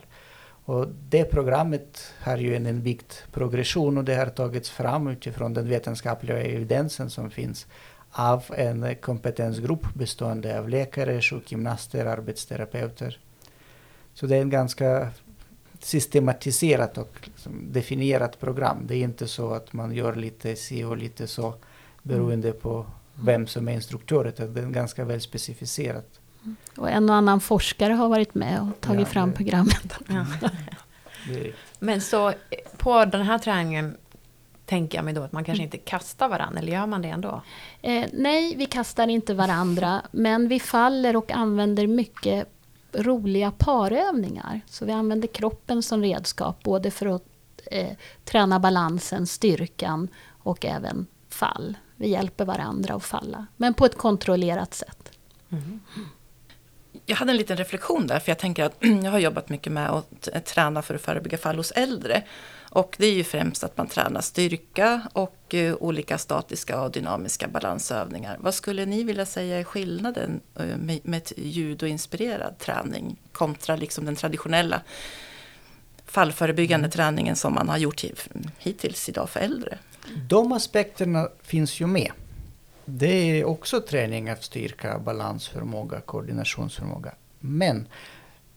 Och 0.64 0.88
det 1.08 1.25
programmet 1.25 2.12
har 2.20 2.37
ju 2.37 2.56
en 2.56 2.66
inbyggd 2.66 3.12
progression 3.32 3.99
och 3.99 4.05
det 4.05 4.14
har 4.14 4.26
tagits 4.26 4.70
fram 4.70 5.08
utifrån 5.08 5.55
den 5.55 5.69
vetenskapliga 5.69 6.43
evidensen 6.43 7.11
som 7.11 7.31
finns 7.31 7.66
av 8.11 8.44
en 8.56 8.96
kompetensgrupp 8.96 9.94
bestående 9.94 10.58
av 10.58 10.69
läkare, 10.69 11.20
sjukgymnaster, 11.20 12.06
arbetsterapeuter. 12.06 13.19
Så 14.15 14.27
det 14.27 14.36
är 14.36 14.41
en 14.41 14.50
ganska 14.50 15.10
systematiserat 15.79 16.98
och 16.98 17.10
liksom 17.24 17.72
definierat 17.72 18.41
program. 18.41 18.86
Det 18.86 18.96
är 18.96 19.03
inte 19.03 19.29
så 19.29 19.50
att 19.50 19.72
man 19.72 19.93
gör 19.93 20.15
lite 20.15 20.56
si 20.56 20.84
och 20.84 20.96
lite 20.96 21.27
så 21.27 21.55
beroende 22.03 22.53
på 22.53 22.86
vem 23.15 23.46
som 23.46 23.69
är 23.69 23.72
instruktör. 23.72 24.24
utan 24.24 24.55
Det 24.55 24.60
är 24.60 24.67
ganska 24.67 25.05
väl 25.05 25.20
specificerat. 25.20 26.20
Och 26.77 26.91
en 26.91 27.10
och 27.10 27.17
annan 27.17 27.41
forskare 27.41 27.93
har 27.93 28.08
varit 28.08 28.34
med 28.34 28.60
och 28.63 28.81
tagit 28.81 29.01
Ja, 29.01 29.06
fram 29.06 29.31
det- 29.31 29.36
programmet. 29.36 29.94
Ja. 30.08 30.27
Men 31.79 32.01
så 32.01 32.29
eh, 32.29 32.34
på 32.77 33.05
den 33.05 33.22
här 33.22 33.39
träningen 33.39 33.96
tänker 34.67 34.98
jag 34.98 35.05
mig 35.05 35.15
då 35.15 35.22
att 35.22 35.32
man 35.32 35.44
kanske 35.44 35.65
inte 35.65 35.79
kastar 35.79 36.29
varandra, 36.29 36.58
eller 36.60 36.72
gör 36.72 36.86
man 36.86 37.03
det 37.03 37.08
ändå? 37.08 37.43
Eh, 37.82 38.06
nej, 38.13 38.55
vi 38.56 38.67
kastar 38.67 39.08
inte 39.08 39.34
varandra, 39.34 40.03
men 40.10 40.48
vi 40.48 40.60
faller 40.60 41.17
och 41.17 41.32
använder 41.32 41.86
mycket 41.86 42.48
roliga 42.93 43.51
parövningar. 43.51 44.60
Så 44.67 44.84
vi 44.84 44.93
använder 44.93 45.29
kroppen 45.29 45.82
som 45.82 46.03
redskap, 46.03 46.63
både 46.63 46.91
för 46.91 47.06
att 47.06 47.24
eh, 47.70 47.91
träna 48.24 48.60
balansen, 48.60 49.27
styrkan 49.27 50.08
och 50.29 50.65
även 50.65 51.06
fall. 51.29 51.74
Vi 51.96 52.08
hjälper 52.08 52.44
varandra 52.44 52.94
att 52.94 53.05
falla, 53.05 53.46
men 53.56 53.74
på 53.74 53.84
ett 53.86 53.98
kontrollerat 53.98 54.74
sätt. 54.74 55.10
Jag 57.06 57.17
hade 57.17 57.31
en 57.31 57.37
liten 57.37 57.56
reflektion 57.56 58.06
där, 58.06 58.19
för 58.19 58.31
jag 58.31 58.39
tänker 58.39 58.65
att 58.65 58.77
jag 58.81 59.11
har 59.11 59.19
jobbat 59.19 59.49
mycket 59.49 59.73
med 59.73 59.91
att 59.91 60.44
träna 60.46 60.82
för 60.82 60.94
att 60.94 61.01
förebygga 61.03 61.39
fall 61.39 61.56
hos 61.56 61.70
äldre. 61.70 62.23
Och 62.70 62.94
det 62.99 63.06
är 63.06 63.13
ju 63.13 63.25
främst 63.25 63.65
att 63.65 63.77
man 63.77 63.87
tränar 63.87 64.20
styrka 64.20 65.01
och 65.13 65.55
eh, 65.55 65.75
olika 65.75 66.19
statiska 66.19 66.81
och 66.82 66.91
dynamiska 66.91 67.49
balansövningar. 67.49 68.37
Vad 68.41 68.55
skulle 68.55 68.87
ni 68.87 69.05
vilja 69.05 69.27
säga 69.27 69.58
är 69.61 69.65
skillnaden 69.65 70.41
eh, 70.58 70.77
med, 71.03 71.32
judoinspirerad 71.37 72.58
träning 72.58 73.17
kontra 73.32 73.77
liksom 73.77 74.05
den 74.05 74.17
traditionella 74.17 74.81
fallförebyggande 76.06 76.91
träningen 76.91 77.37
som 77.37 77.55
man 77.55 77.69
har 77.69 77.79
gjort 77.79 78.05
hi- 78.05 78.49
hittills 78.58 79.08
idag 79.08 79.31
för 79.31 79.41
äldre? 79.41 79.79
de 80.29 80.53
aspekterna 80.53 81.29
finns 81.43 81.81
ju 81.81 81.87
med. 81.87 82.13
Det 82.84 83.41
är 83.41 83.44
också 83.44 83.81
träning 83.81 84.32
av 84.32 84.36
styrka, 84.36 84.98
balansförmåga, 84.98 86.00
koordinationsförmåga. 86.00 87.14
Men 87.41 87.86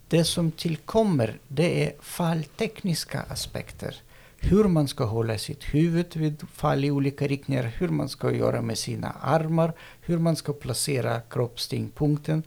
det 0.07 0.23
som 0.23 0.51
tillkommer 0.51 1.39
det 1.47 1.83
är 1.85 1.93
falltekniska 1.99 3.25
aspekter. 3.29 3.95
hur 4.39 4.63
man 4.63 4.87
ska 4.87 5.05
hålla 5.05 5.37
sitt 5.37 5.63
huvud 5.63 6.15
vid 6.15 6.49
fall 6.49 6.85
i 6.85 6.91
olika 6.91 7.27
riktningar, 7.27 7.63
hur 7.63 7.89
man 7.89 8.09
ska 8.09 8.31
göra 8.31 8.61
med 8.61 8.77
sina 8.77 9.11
armar, 9.21 9.73
hur 10.01 10.17
man 10.17 10.35
ska 10.35 10.53
placera 10.53 11.21
kroppstyngdpunkten. 11.21 12.43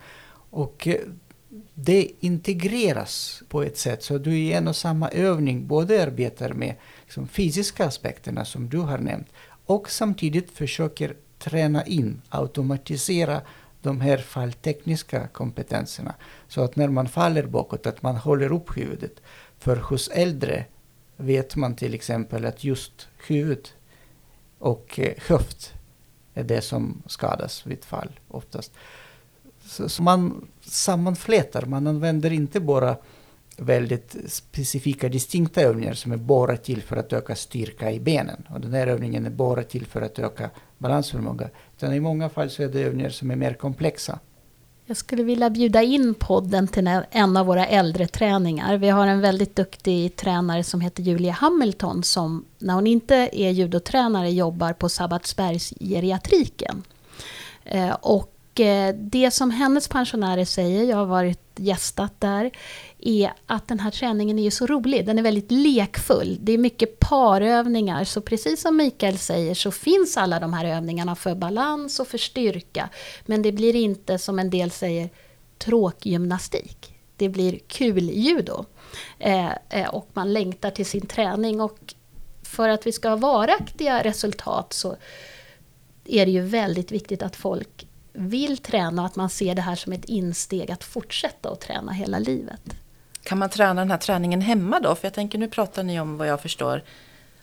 Och 0.50 0.88
eh, 0.88 1.00
det 1.74 2.10
integreras 2.20 3.42
på 3.48 3.62
ett 3.62 3.78
sätt 3.78 4.02
så 4.02 4.18
du 4.18 4.38
i 4.38 4.52
en 4.52 4.68
och 4.68 4.76
samma 4.76 5.08
övning 5.08 5.66
både 5.66 6.02
arbetar 6.02 6.52
med 6.52 6.74
liksom, 7.04 7.28
fysiska 7.28 7.86
aspekterna 7.86 8.44
som 8.44 8.68
du 8.68 8.78
har 8.78 8.98
nämnt 8.98 9.28
och 9.66 9.90
samtidigt 9.90 10.50
försöker 10.50 11.14
träna 11.40 11.86
in, 11.86 12.22
automatisera 12.28 13.40
de 13.82 14.00
här 14.00 14.18
falltekniska 14.18 15.28
kompetenserna. 15.28 16.14
Så 16.48 16.64
att 16.64 16.76
när 16.76 16.88
man 16.88 17.08
faller 17.08 17.46
bakåt, 17.46 17.86
att 17.86 18.02
man 18.02 18.16
håller 18.16 18.52
upp 18.52 18.76
huvudet. 18.76 19.12
För 19.58 19.76
hos 19.76 20.08
äldre 20.08 20.64
vet 21.16 21.56
man 21.56 21.74
till 21.74 21.94
exempel 21.94 22.44
att 22.44 22.64
just 22.64 23.08
huvud 23.26 23.68
och 24.58 24.98
eh, 24.98 25.14
höft 25.28 25.72
är 26.34 26.44
det 26.44 26.60
som 26.60 27.02
skadas 27.06 27.66
vid 27.66 27.84
fall 27.84 28.20
oftast. 28.28 28.72
Så, 29.64 29.88
så 29.88 30.02
man 30.02 30.48
sammanflätar, 30.60 31.66
man 31.66 31.86
använder 31.86 32.32
inte 32.32 32.60
bara 32.60 32.96
väldigt 33.60 34.16
specifika 34.26 35.08
distinkta 35.08 35.60
övningar 35.60 35.94
som 35.94 36.12
är 36.12 36.16
bara 36.16 36.56
till 36.56 36.82
för 36.82 36.96
att 36.96 37.12
öka 37.12 37.36
styrka 37.36 37.92
i 37.92 38.00
benen. 38.00 38.46
Och 38.48 38.60
den 38.60 38.72
här 38.72 38.86
övningen 38.86 39.26
är 39.26 39.30
bara 39.30 39.62
till 39.62 39.86
för 39.86 40.02
att 40.02 40.18
öka 40.18 40.50
balansförmåga. 40.78 41.48
Utan 41.76 41.94
i 41.94 42.00
många 42.00 42.28
fall 42.28 42.50
så 42.50 42.62
är 42.62 42.68
det 42.68 42.80
övningar 42.82 43.10
som 43.10 43.30
är 43.30 43.36
mer 43.36 43.54
komplexa. 43.54 44.18
Jag 44.90 44.96
skulle 44.96 45.22
vilja 45.22 45.50
bjuda 45.50 45.82
in 45.82 46.14
podden 46.14 46.68
till 46.68 47.00
en 47.10 47.36
av 47.36 47.46
våra 47.46 47.66
äldreträningar. 47.66 48.76
Vi 48.76 48.88
har 48.88 49.06
en 49.06 49.20
väldigt 49.20 49.56
duktig 49.56 50.16
tränare 50.16 50.64
som 50.64 50.80
heter 50.80 51.02
Julia 51.02 51.32
Hamilton 51.32 52.02
som 52.02 52.44
när 52.58 52.74
hon 52.74 52.86
inte 52.86 53.14
är 53.32 53.50
judotränare 53.50 54.30
jobbar 54.30 54.72
på 54.72 54.88
Sabbatsbergs 54.88 55.72
geriatriken. 55.80 56.82
Eh, 57.64 57.90
och 58.00 58.29
Eh, 58.58 58.94
det 58.94 59.30
som 59.30 59.50
hennes 59.50 59.88
pensionärer 59.88 60.44
säger, 60.44 60.84
jag 60.84 60.96
har 60.96 61.06
varit 61.06 61.40
gästat 61.56 62.20
där, 62.20 62.50
är 62.98 63.32
att 63.46 63.68
den 63.68 63.80
här 63.80 63.90
träningen 63.90 64.38
är 64.38 64.50
så 64.50 64.66
rolig. 64.66 65.06
Den 65.06 65.18
är 65.18 65.22
väldigt 65.22 65.50
lekfull. 65.50 66.38
Det 66.40 66.52
är 66.52 66.58
mycket 66.58 66.98
parövningar. 66.98 68.04
Så 68.04 68.20
precis 68.20 68.62
som 68.62 68.76
Mikael 68.76 69.18
säger 69.18 69.54
så 69.54 69.70
finns 69.70 70.16
alla 70.16 70.40
de 70.40 70.52
här 70.52 70.64
övningarna 70.64 71.16
för 71.16 71.34
balans 71.34 72.00
och 72.00 72.08
för 72.08 72.18
styrka. 72.18 72.88
Men 73.26 73.42
det 73.42 73.52
blir 73.52 73.76
inte, 73.76 74.18
som 74.18 74.38
en 74.38 74.50
del 74.50 74.70
säger, 74.70 75.10
tråkgymnastik. 75.58 76.94
Det 77.16 77.28
blir 77.28 77.58
kul 77.66 78.10
judo. 78.10 78.64
Eh, 79.18 79.50
eh, 79.68 79.88
och 79.88 80.08
man 80.12 80.32
längtar 80.32 80.70
till 80.70 80.86
sin 80.86 81.06
träning. 81.06 81.60
Och 81.60 81.94
för 82.42 82.68
att 82.68 82.86
vi 82.86 82.92
ska 82.92 83.08
ha 83.08 83.16
varaktiga 83.16 84.04
resultat 84.04 84.72
så 84.72 84.96
är 86.04 86.26
det 86.26 86.32
ju 86.32 86.40
väldigt 86.40 86.92
viktigt 86.92 87.22
att 87.22 87.36
folk 87.36 87.86
vill 88.12 88.58
träna 88.58 89.02
och 89.02 89.06
att 89.06 89.16
man 89.16 89.30
ser 89.30 89.54
det 89.54 89.62
här 89.62 89.76
som 89.76 89.92
ett 89.92 90.04
insteg 90.04 90.70
att 90.70 90.84
fortsätta 90.84 91.50
att 91.50 91.60
träna 91.60 91.92
hela 91.92 92.18
livet. 92.18 92.60
Kan 93.22 93.38
man 93.38 93.50
träna 93.50 93.80
den 93.80 93.90
här 93.90 93.98
träningen 93.98 94.40
hemma 94.40 94.80
då? 94.80 94.94
För 94.94 95.06
jag 95.06 95.14
tänker 95.14 95.38
nu 95.38 95.48
pratar 95.48 95.82
ni 95.82 96.00
om 96.00 96.16
vad 96.16 96.28
jag 96.28 96.40
förstår 96.40 96.82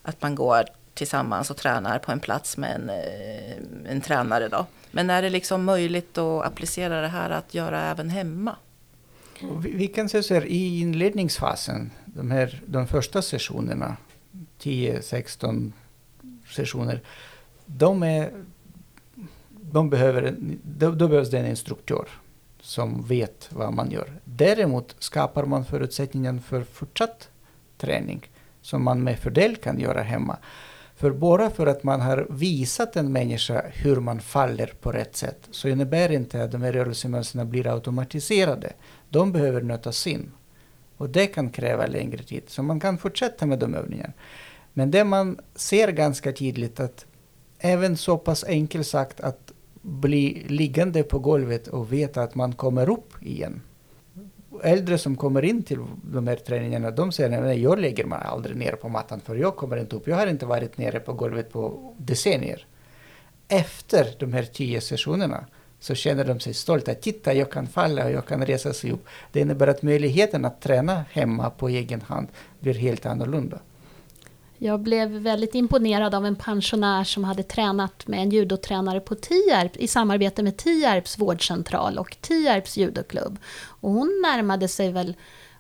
att 0.02 0.22
man 0.22 0.36
går 0.36 0.64
tillsammans 0.94 1.52
och 1.52 1.58
tränar 1.58 2.00
på 2.00 2.12
en 2.12 2.20
plats 2.20 2.58
med 2.58 2.76
en, 2.76 2.90
eh, 2.90 3.92
en 3.92 4.02
tränare 4.02 4.48
då. 4.48 4.66
Men 4.92 5.10
är 5.10 5.22
det 5.22 5.30
liksom 5.30 5.64
möjligt 5.64 6.18
att 6.18 6.46
applicera 6.46 7.02
det 7.02 7.08
här 7.08 7.30
att 7.30 7.54
göra 7.54 7.84
även 7.84 8.10
hemma? 8.10 8.56
Vi, 9.62 9.72
vi, 9.72 9.88
kan 9.88 10.10
säga 10.10 10.24
så 10.24 10.34
här, 10.34 10.46
i 10.46 10.80
inledningsfasen, 10.80 11.92
de, 12.06 12.32
här, 12.32 12.62
de 12.66 12.88
första 12.88 13.22
sessionerna, 13.22 13.98
10-16 14.62 15.72
sessioner, 16.50 17.02
de 17.66 18.04
är 18.04 18.32
de 19.72 19.90
behöver, 19.90 20.36
då, 20.64 20.92
då 20.92 21.08
behövs 21.08 21.30
det 21.30 21.40
en 21.40 21.48
instruktör 21.48 22.08
som 22.62 23.04
vet 23.06 23.50
vad 23.52 23.74
man 23.74 23.92
gör. 23.92 24.20
Däremot 24.26 24.96
skapar 25.00 25.46
man 25.46 25.66
förutsättningen 25.66 26.42
för 26.42 26.64
fortsatt 26.64 27.30
träning 27.78 28.30
som 28.62 28.84
man 28.84 29.04
med 29.04 29.20
fördel 29.20 29.56
kan 29.56 29.80
göra 29.80 30.02
hemma. 30.02 30.38
För 30.96 31.12
bara 31.12 31.50
för 31.50 31.68
att 31.68 31.84
man 31.84 32.02
har 32.02 32.28
visat 32.30 32.96
en 32.96 33.12
människa 33.12 33.64
hur 33.74 33.96
man 33.96 34.20
faller 34.20 34.74
på 34.82 34.92
rätt 34.92 35.16
sätt 35.16 35.48
så 35.52 35.68
innebär 35.68 36.12
inte 36.12 36.44
att 36.44 36.52
de 36.52 36.62
här 36.62 36.74
rörelsemönstren 36.74 37.50
blir 37.50 37.74
automatiserade. 37.74 38.74
De 39.10 39.32
behöver 39.32 39.62
nötas 39.62 40.08
in. 40.08 40.32
Och 40.98 41.10
det 41.10 41.28
kan 41.28 41.50
kräva 41.50 41.86
längre 41.86 42.24
tid. 42.24 42.44
Så 42.48 42.64
man 42.64 42.80
kan 42.80 42.98
fortsätta 42.98 43.46
med 43.46 43.60
de 43.60 43.76
övningarna. 43.76 44.14
Men 44.74 44.92
det 44.92 45.04
man 45.04 45.40
ser 45.56 45.92
ganska 45.92 46.32
tydligt 46.32 46.80
att 46.80 47.06
även 47.60 47.98
så 47.98 48.18
pass 48.18 48.44
enkelt 48.44 48.88
sagt 48.88 49.20
att 49.20 49.52
bli 49.82 50.46
liggande 50.48 51.04
på 51.04 51.20
golvet 51.20 51.68
och 51.68 51.94
veta 51.94 52.22
att 52.22 52.36
man 52.36 52.54
kommer 52.54 52.90
upp 52.90 53.24
igen. 53.24 53.62
Äldre 54.64 54.98
som 54.98 55.16
kommer 55.16 55.46
in 55.46 55.64
till 55.64 55.80
de 56.04 56.28
här 56.28 56.36
träningarna, 56.36 56.92
de 56.92 57.12
säger 57.12 57.44
att 57.44 57.58
jag 57.58 57.80
lägger 57.80 58.06
mig 58.06 58.20
aldrig 58.22 58.56
ner 58.56 58.74
på 58.74 58.90
mattan 58.90 59.20
för 59.20 59.36
jag 59.36 59.56
kommer 59.56 59.78
inte 59.78 59.96
upp. 59.96 60.08
Jag 60.08 60.16
har 60.16 60.28
inte 60.28 60.46
varit 60.46 60.78
nere 60.78 61.00
på 61.00 61.14
golvet 61.14 61.52
på 61.52 61.94
decennier. 61.98 62.66
Efter 63.48 64.16
de 64.20 64.34
här 64.34 64.44
tio 64.44 64.82
sessionerna 64.82 65.46
så 65.80 65.96
känner 65.96 66.26
de 66.26 66.40
sig 66.40 66.54
stolta. 66.54 66.94
Titta, 66.94 67.34
jag 67.34 67.52
kan 67.52 67.68
falla 67.68 68.06
och 68.06 68.12
jag 68.12 68.26
kan 68.26 68.46
resa 68.46 68.74
sig 68.74 68.92
upp. 68.92 69.06
Det 69.32 69.40
innebär 69.40 69.68
att 69.68 69.82
möjligheten 69.82 70.46
att 70.46 70.62
träna 70.62 71.06
hemma 71.12 71.50
på 71.50 71.70
egen 71.70 72.02
hand 72.02 72.28
blir 72.60 72.74
helt 72.74 73.06
annorlunda. 73.06 73.60
Jag 74.60 74.80
blev 74.80 75.10
väldigt 75.10 75.56
imponerad 75.56 76.16
av 76.16 76.26
en 76.26 76.36
pensionär 76.36 77.04
som 77.04 77.24
hade 77.24 77.44
tränat 77.44 78.08
med 78.08 78.20
en 78.20 78.30
judotränare 78.30 79.00
på 79.00 79.16
Tierp 79.16 79.78
i 79.78 79.88
samarbete 79.88 80.44
med 80.44 80.58
Tierps 80.58 81.18
vårdcentral 81.18 81.98
och 81.98 82.18
Tierps 82.22 82.78
judoklubb. 82.78 83.40
Och 83.66 83.92
hon 83.92 84.22
närmade 84.24 84.68
sig 84.68 84.92
väl 84.92 85.16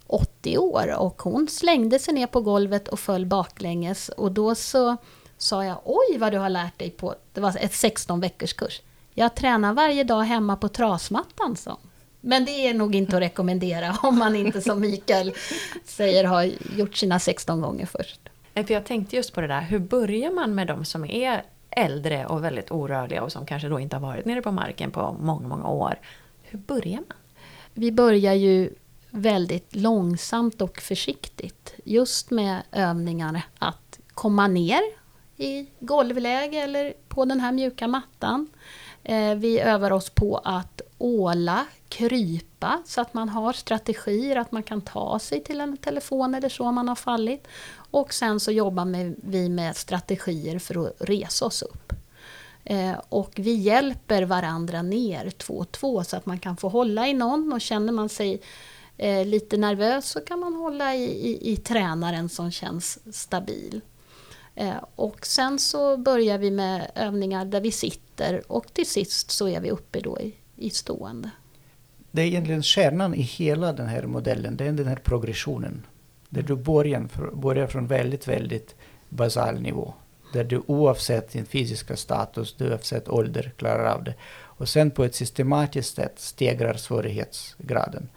80 0.07 0.57
år 0.57 0.95
och 0.99 1.21
hon 1.21 1.47
slängde 1.47 1.99
sig 1.99 2.13
ner 2.13 2.27
på 2.27 2.41
golvet 2.41 2.87
och 2.87 2.99
föll 2.99 3.25
baklänges 3.25 4.09
och 4.09 4.31
då 4.31 4.55
så 4.55 4.97
sa 5.37 5.65
jag 5.65 5.81
oj 5.83 6.17
vad 6.17 6.31
du 6.31 6.37
har 6.37 6.49
lärt 6.49 6.79
dig 6.79 6.89
på, 6.89 7.15
det 7.33 7.41
var 7.41 7.57
ett 7.59 7.73
16 7.73 8.19
veckors 8.19 8.53
kurs. 8.53 8.81
Jag 9.13 9.35
tränar 9.35 9.73
varje 9.73 10.03
dag 10.03 10.21
hemma 10.21 10.55
på 10.55 10.69
trasmattan, 10.69 11.55
så. 11.55 11.77
Men 12.21 12.45
det 12.45 12.51
är 12.51 12.73
nog 12.73 12.95
inte 12.95 13.15
att 13.15 13.21
rekommendera 13.21 13.97
om 14.03 14.19
man 14.19 14.35
inte 14.35 14.61
som 14.61 14.81
Mikael 14.81 15.33
säger 15.85 16.23
har 16.23 16.51
gjort 16.77 16.95
sina 16.95 17.19
16 17.19 17.61
gånger 17.61 17.85
först. 17.85 18.26
Eh, 18.57 18.65
för 18.65 18.73
jag 18.73 18.85
tänkte 18.85 19.15
just 19.15 19.33
på 19.33 19.41
det 19.41 19.47
där, 19.47 19.61
hur 19.61 19.79
börjar 19.79 20.31
man 20.31 20.55
med 20.55 20.67
de 20.67 20.85
som 20.85 21.05
är 21.05 21.43
äldre 21.69 22.25
och 22.25 22.43
väldigt 22.43 22.71
orörliga 22.71 23.23
och 23.23 23.31
som 23.31 23.45
kanske 23.45 23.67
då 23.69 23.79
inte 23.79 23.95
har 23.95 24.01
varit 24.01 24.25
nere 24.25 24.41
på 24.41 24.51
marken 24.51 24.91
på 24.91 25.17
många, 25.19 25.47
många 25.47 25.67
år. 25.67 25.99
Hur 26.41 26.59
börjar 26.59 26.97
man? 26.97 27.17
Vi 27.73 27.91
börjar 27.91 28.33
ju 28.33 28.69
väldigt 29.09 29.75
långsamt 29.75 30.61
och 30.61 30.77
försiktigt. 30.77 31.73
Just 31.83 32.31
med 32.31 32.61
övningar 32.71 33.41
att 33.59 33.99
komma 34.13 34.47
ner 34.47 34.81
i 35.37 35.67
golvläge 35.79 36.57
eller 36.57 36.93
på 37.07 37.25
den 37.25 37.39
här 37.39 37.51
mjuka 37.51 37.87
mattan. 37.87 38.47
Eh, 39.03 39.35
vi 39.35 39.59
övar 39.59 39.91
oss 39.91 40.09
på 40.09 40.37
att 40.37 40.81
åla, 40.97 41.65
krypa 41.89 42.46
så 42.85 43.01
att 43.01 43.13
man 43.13 43.29
har 43.29 43.53
strategier 43.53 44.35
att 44.35 44.51
man 44.51 44.63
kan 44.63 44.81
ta 44.81 45.19
sig 45.19 45.43
till 45.43 45.61
en 45.61 45.77
telefon 45.77 46.35
eller 46.35 46.49
så 46.49 46.63
om 46.63 46.75
man 46.75 46.87
har 46.87 46.95
fallit. 46.95 47.47
Och 47.91 48.13
sen 48.13 48.39
så 48.39 48.51
jobbar 48.51 49.13
vi 49.29 49.49
med 49.49 49.77
strategier 49.77 50.59
för 50.59 50.87
att 50.87 50.93
resa 50.99 51.45
oss 51.45 51.61
upp. 51.61 51.93
Eh, 52.63 52.95
och 53.09 53.31
vi 53.35 53.53
hjälper 53.53 54.23
varandra 54.23 54.81
ner 54.81 55.29
två 55.29 55.53
och 55.53 55.71
två 55.71 56.03
så 56.03 56.17
att 56.17 56.25
man 56.25 56.39
kan 56.39 56.57
få 56.57 56.69
hålla 56.69 57.07
i 57.07 57.13
någon 57.13 57.53
och 57.53 57.61
känner 57.61 57.93
man 57.93 58.09
sig 58.09 58.41
eh, 58.97 59.25
lite 59.25 59.57
nervös 59.57 60.09
så 60.09 60.19
kan 60.19 60.39
man 60.39 60.53
hålla 60.53 60.95
i, 60.95 61.03
i, 61.03 61.51
i 61.51 61.57
tränaren 61.57 62.29
som 62.29 62.51
känns 62.51 63.15
stabil. 63.17 63.81
Eh, 64.55 64.83
och 64.95 65.25
sen 65.25 65.59
så 65.59 65.97
börjar 65.97 66.37
vi 66.37 66.51
med 66.51 66.91
övningar 66.95 67.45
där 67.45 67.61
vi 67.61 67.71
sitter 67.71 68.51
och 68.51 68.73
till 68.73 68.89
sist 68.89 69.31
så 69.31 69.47
är 69.47 69.61
vi 69.61 69.71
uppe 69.71 69.99
då 69.99 70.19
i, 70.19 70.35
i 70.55 70.69
stående. 70.69 71.31
Det 72.11 72.21
är 72.21 72.25
egentligen 72.25 72.63
kärnan 72.63 73.13
i 73.13 73.21
hela 73.21 73.73
den 73.73 73.87
här 73.87 74.03
modellen, 74.03 74.57
det 74.57 74.65
är 74.65 74.71
den 74.71 74.87
här 74.87 74.95
progressionen. 74.95 75.85
Där 76.29 76.41
du 76.41 76.55
börjar, 76.55 77.07
börjar 77.35 77.67
från 77.67 77.87
väldigt, 77.87 78.27
väldigt 78.27 78.75
basal 79.09 79.61
nivå. 79.61 79.93
Där 80.33 80.43
du 80.43 80.63
oavsett 80.67 81.31
din 81.31 81.45
fysiska 81.45 81.95
status, 81.95 82.55
oavsett 82.61 83.09
ålder, 83.09 83.51
klarar 83.57 83.93
av 83.93 84.03
det. 84.03 84.13
Och 84.57 84.69
sen 84.69 84.91
på 84.91 85.03
ett 85.03 85.15
systematiskt 85.15 85.95
sätt 85.95 86.19
stegrar 86.19 86.73
svårighetsgraden. 86.73 88.09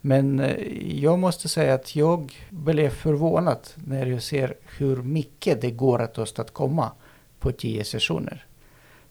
Men 0.00 0.40
eh, 0.40 0.56
jag 1.02 1.18
måste 1.18 1.48
säga 1.48 1.74
att 1.74 1.96
jag 1.96 2.32
blev 2.50 2.90
förvånad 2.90 3.68
när 3.74 4.06
jag 4.06 4.22
ser 4.22 4.54
hur 4.78 4.96
mycket 4.96 5.60
det 5.60 5.70
går 5.70 6.02
att 6.02 6.18
åstadkomma 6.18 6.92
på 7.40 7.52
tio 7.52 7.84
sessioner. 7.84 8.46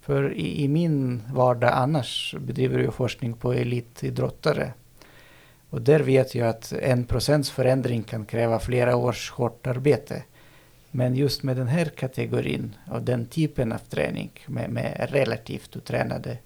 För 0.05 0.33
i, 0.33 0.63
i 0.63 0.67
min 0.67 1.24
vardag 1.33 1.71
annars 1.74 2.35
bedriver 2.39 2.79
jag 2.79 2.93
forskning 2.93 3.33
på 3.33 3.53
elitidrottare 3.53 4.74
och 5.69 5.81
där 5.81 6.00
vet 6.00 6.35
jag 6.35 6.47
att 6.47 6.71
en 6.71 7.05
procents 7.05 7.50
förändring 7.51 8.03
kan 8.03 8.25
kräva 8.25 8.59
flera 8.59 8.95
års 8.95 9.31
hårt 9.31 9.67
arbete. 9.67 10.24
Men 10.91 11.15
just 11.15 11.43
med 11.43 11.57
den 11.57 11.67
här 11.67 11.85
kategorin 11.85 12.75
och 12.91 13.01
den 13.01 13.25
typen 13.25 13.71
av 13.71 13.77
träning 13.77 14.31
med, 14.45 14.69
med 14.69 15.07
relativt 15.09 15.75
otränade 15.75 16.38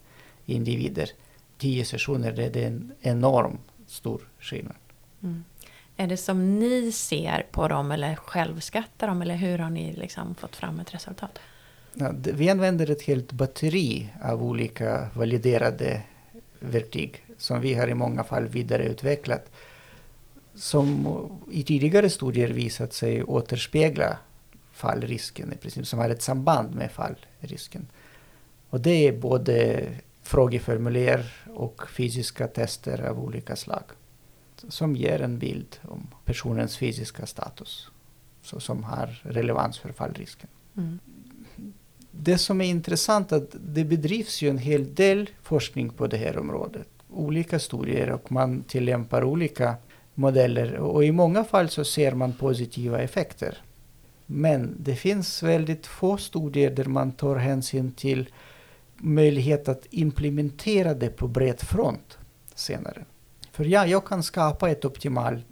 individer, 0.45 1.09
tio 1.57 1.85
sessioner, 1.85 2.31
det 2.31 2.63
är 2.63 2.67
en 2.67 2.91
enorm 3.01 3.57
stor 3.87 4.21
skillnad. 4.39 4.75
Mm. 5.23 5.43
Är 5.97 6.07
det 6.07 6.17
som 6.17 6.59
ni 6.59 6.91
ser 6.91 7.45
på 7.51 7.67
dem 7.67 7.91
eller 7.91 8.15
självskattar 8.15 9.07
dem 9.07 9.21
eller 9.21 9.35
hur 9.35 9.57
har 9.57 9.69
ni 9.69 9.93
liksom 9.93 10.35
fått 10.35 10.55
fram 10.55 10.79
ett 10.79 10.93
resultat? 10.93 11.39
Ja, 11.93 12.13
vi 12.23 12.49
använder 12.49 12.91
ett 12.91 13.01
helt 13.01 13.31
batteri 13.31 14.09
av 14.23 14.43
olika 14.43 15.09
validerade 15.13 16.01
verktyg 16.59 17.25
som 17.37 17.61
vi 17.61 17.73
har 17.73 17.87
i 17.87 17.93
många 17.93 18.23
fall 18.23 18.47
vidareutvecklat 18.47 19.51
som 20.55 21.07
i 21.51 21.63
tidigare 21.63 22.09
studier 22.09 22.49
visat 22.49 22.93
sig 22.93 23.23
återspegla 23.23 24.17
fallrisken, 24.71 25.53
i 25.53 25.55
princip, 25.55 25.87
som 25.87 25.99
har 25.99 26.09
ett 26.09 26.21
samband 26.21 26.75
med 26.75 26.91
fallrisken. 26.91 27.87
Och 28.69 28.81
det 28.81 29.07
är 29.07 29.17
både 29.17 29.87
frågeformulär 30.21 31.33
och 31.53 31.89
fysiska 31.89 32.47
tester 32.47 33.01
av 33.01 33.19
olika 33.19 33.55
slag 33.55 33.83
som 34.67 34.95
ger 34.95 35.21
en 35.21 35.39
bild 35.39 35.75
om 35.81 36.07
personens 36.25 36.77
fysiska 36.77 37.25
status 37.25 37.87
så 38.43 38.59
som 38.59 38.83
har 38.83 39.21
relevans 39.23 39.79
för 39.79 39.91
fallrisken. 39.91 40.49
Mm. 40.77 40.99
Det 42.11 42.37
som 42.37 42.61
är 42.61 42.65
intressant 42.65 43.31
är 43.31 43.37
att 43.37 43.55
det 43.59 43.83
bedrivs 43.83 44.41
ju 44.41 44.49
en 44.49 44.57
hel 44.57 44.95
del 44.95 45.29
forskning 45.43 45.89
på 45.89 46.07
det 46.07 46.17
här 46.17 46.37
området. 46.37 46.87
Olika 47.09 47.59
studier 47.59 48.11
och 48.11 48.31
man 48.31 48.63
tillämpar 48.63 49.23
olika 49.23 49.75
modeller 50.13 50.73
och 50.75 51.03
i 51.05 51.11
många 51.11 51.43
fall 51.43 51.69
så 51.69 51.83
ser 51.83 52.11
man 52.11 52.33
positiva 52.33 53.01
effekter. 53.01 53.57
Men 54.25 54.75
det 54.79 54.95
finns 54.95 55.43
väldigt 55.43 55.87
få 55.87 56.17
studier 56.17 56.71
där 56.71 56.85
man 56.85 57.11
tar 57.11 57.35
hänsyn 57.35 57.91
till 57.91 58.29
möjlighet 58.97 59.67
att 59.67 59.85
implementera 59.89 60.93
det 60.93 61.09
på 61.09 61.27
bred 61.27 61.59
front 61.59 62.17
senare. 62.55 63.05
För 63.51 63.65
ja, 63.65 63.85
jag 63.85 64.05
kan 64.05 64.23
skapa 64.23 64.69
ett 64.69 64.85
optimalt 64.85 65.45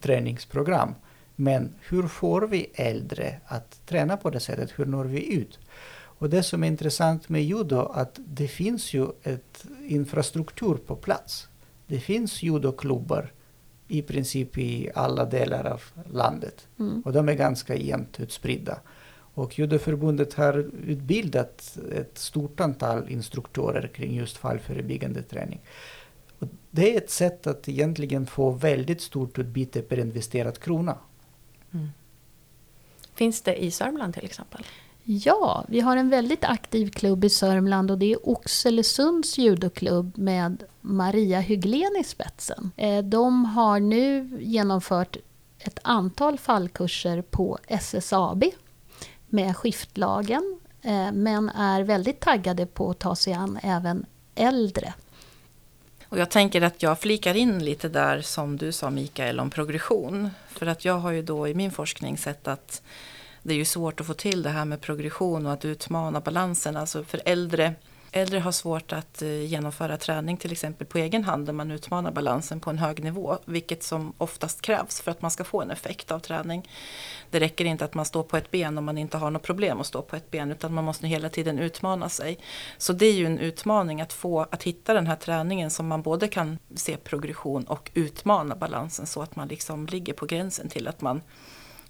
träningsprogram. 0.00 0.94
Men 1.36 1.74
hur 1.88 2.08
får 2.08 2.42
vi 2.42 2.70
äldre 2.74 3.40
att 3.46 3.86
träna 3.86 4.16
på 4.16 4.30
det 4.30 4.40
sättet? 4.40 4.78
Hur 4.78 4.86
når 4.86 5.04
vi 5.04 5.34
ut? 5.34 5.58
Och 5.94 6.30
det 6.30 6.42
som 6.42 6.64
är 6.64 6.68
intressant 6.68 7.28
med 7.28 7.44
judo 7.44 7.78
att 7.78 8.20
det 8.26 8.48
finns 8.48 8.94
ju 8.94 9.06
ett 9.22 9.64
infrastruktur 9.88 10.74
på 10.74 10.96
plats. 10.96 11.48
Det 11.86 12.00
finns 12.00 12.42
judoklubbar 12.42 13.32
i 13.88 14.02
princip 14.02 14.58
i 14.58 14.90
alla 14.94 15.24
delar 15.24 15.64
av 15.64 15.82
landet. 16.12 16.68
Mm. 16.78 17.00
Och 17.00 17.12
de 17.12 17.28
är 17.28 17.34
ganska 17.34 17.74
jämnt 17.76 18.20
utspridda. 18.20 18.78
Och 19.34 19.58
judoförbundet 19.58 20.34
har 20.34 20.58
utbildat 20.86 21.78
ett 21.92 22.18
stort 22.18 22.60
antal 22.60 23.08
instruktörer 23.08 23.88
kring 23.88 24.14
just 24.14 24.36
fallförebyggande 24.36 25.22
träning. 25.22 25.60
Och 26.38 26.48
det 26.70 26.94
är 26.94 26.98
ett 26.98 27.10
sätt 27.10 27.46
att 27.46 27.68
egentligen 27.68 28.26
få 28.26 28.50
väldigt 28.50 29.00
stort 29.00 29.38
utbyte 29.38 29.82
per 29.82 29.98
investerad 29.98 30.58
krona. 30.58 30.98
Mm. 31.74 31.88
Finns 33.14 33.42
det 33.42 33.64
i 33.64 33.70
Sörmland 33.70 34.14
till 34.14 34.24
exempel? 34.24 34.64
Ja, 35.04 35.64
vi 35.68 35.80
har 35.80 35.96
en 35.96 36.08
väldigt 36.10 36.44
aktiv 36.44 36.90
klubb 36.90 37.24
i 37.24 37.30
Sörmland 37.30 37.90
och 37.90 37.98
det 37.98 38.12
är 38.12 38.28
Oxelösunds 38.28 39.38
judoklubb 39.38 40.18
med 40.18 40.62
Maria 40.80 41.40
Hyglén 41.40 41.96
i 42.00 42.04
spetsen. 42.04 42.70
Eh, 42.76 43.04
de 43.04 43.44
har 43.44 43.80
nu 43.80 44.38
genomfört 44.40 45.16
ett 45.58 45.78
antal 45.82 46.38
fallkurser 46.38 47.22
på 47.22 47.58
SSAB 47.66 48.44
med 49.26 49.56
skiftlagen 49.56 50.60
eh, 50.82 51.12
men 51.12 51.48
är 51.48 51.82
väldigt 51.82 52.20
taggade 52.20 52.66
på 52.66 52.90
att 52.90 52.98
ta 52.98 53.16
sig 53.16 53.32
an 53.32 53.58
även 53.62 54.06
äldre. 54.34 54.94
Och 56.12 56.18
jag 56.18 56.30
tänker 56.30 56.62
att 56.62 56.82
jag 56.82 57.00
flikar 57.00 57.34
in 57.34 57.64
lite 57.64 57.88
där 57.88 58.20
som 58.20 58.56
du 58.56 58.72
sa 58.72 58.90
Mikael 58.90 59.40
om 59.40 59.50
progression. 59.50 60.30
För 60.48 60.66
att 60.66 60.84
jag 60.84 60.98
har 60.98 61.10
ju 61.10 61.22
då 61.22 61.48
i 61.48 61.54
min 61.54 61.70
forskning 61.70 62.18
sett 62.18 62.48
att 62.48 62.82
det 63.42 63.54
är 63.54 63.58
ju 63.58 63.64
svårt 63.64 64.00
att 64.00 64.06
få 64.06 64.14
till 64.14 64.42
det 64.42 64.50
här 64.50 64.64
med 64.64 64.80
progression 64.80 65.46
och 65.46 65.52
att 65.52 65.64
utmana 65.64 66.20
balansen. 66.20 66.76
Alltså 66.76 67.04
för 67.04 67.22
äldre, 67.24 67.74
äldre 68.12 68.38
har 68.38 68.52
svårt 68.52 68.92
att 68.92 69.22
eh, 69.22 69.44
genomföra 69.44 69.96
träning 69.96 70.36
till 70.36 70.52
exempel 70.52 70.86
på 70.86 70.98
egen 70.98 71.24
hand 71.24 71.46
där 71.46 71.52
man 71.52 71.70
utmanar 71.70 72.10
balansen 72.10 72.60
på 72.60 72.70
en 72.70 72.78
hög 72.78 73.04
nivå. 73.04 73.38
Vilket 73.44 73.82
som 73.82 74.12
oftast 74.18 74.60
krävs 74.60 75.00
för 75.00 75.10
att 75.10 75.22
man 75.22 75.30
ska 75.30 75.44
få 75.44 75.62
en 75.62 75.70
effekt 75.70 76.12
av 76.12 76.18
träning. 76.18 76.68
Det 77.30 77.40
räcker 77.40 77.64
inte 77.64 77.84
att 77.84 77.94
man 77.94 78.04
står 78.04 78.22
på 78.22 78.36
ett 78.36 78.50
ben 78.50 78.78
om 78.78 78.84
man 78.84 78.98
inte 78.98 79.18
har 79.18 79.30
något 79.30 79.42
problem 79.42 79.80
att 79.80 79.86
stå 79.86 80.02
på 80.02 80.16
ett 80.16 80.30
ben 80.30 80.52
utan 80.52 80.74
man 80.74 80.84
måste 80.84 81.06
hela 81.06 81.28
tiden 81.28 81.58
utmana 81.58 82.08
sig. 82.08 82.38
Så 82.78 82.92
det 82.92 83.06
är 83.06 83.12
ju 83.12 83.26
en 83.26 83.38
utmaning 83.38 84.00
att 84.00 84.12
få 84.12 84.40
att 84.40 84.62
hitta 84.62 84.94
den 84.94 85.06
här 85.06 85.16
träningen 85.16 85.70
som 85.70 85.88
man 85.88 86.02
både 86.02 86.28
kan 86.28 86.58
se 86.74 86.96
progression 86.96 87.64
och 87.64 87.90
utmana 87.94 88.56
balansen 88.56 89.06
så 89.06 89.22
att 89.22 89.36
man 89.36 89.48
liksom 89.48 89.86
ligger 89.86 90.12
på 90.12 90.26
gränsen 90.26 90.68
till 90.68 90.88
att 90.88 91.00
man 91.00 91.20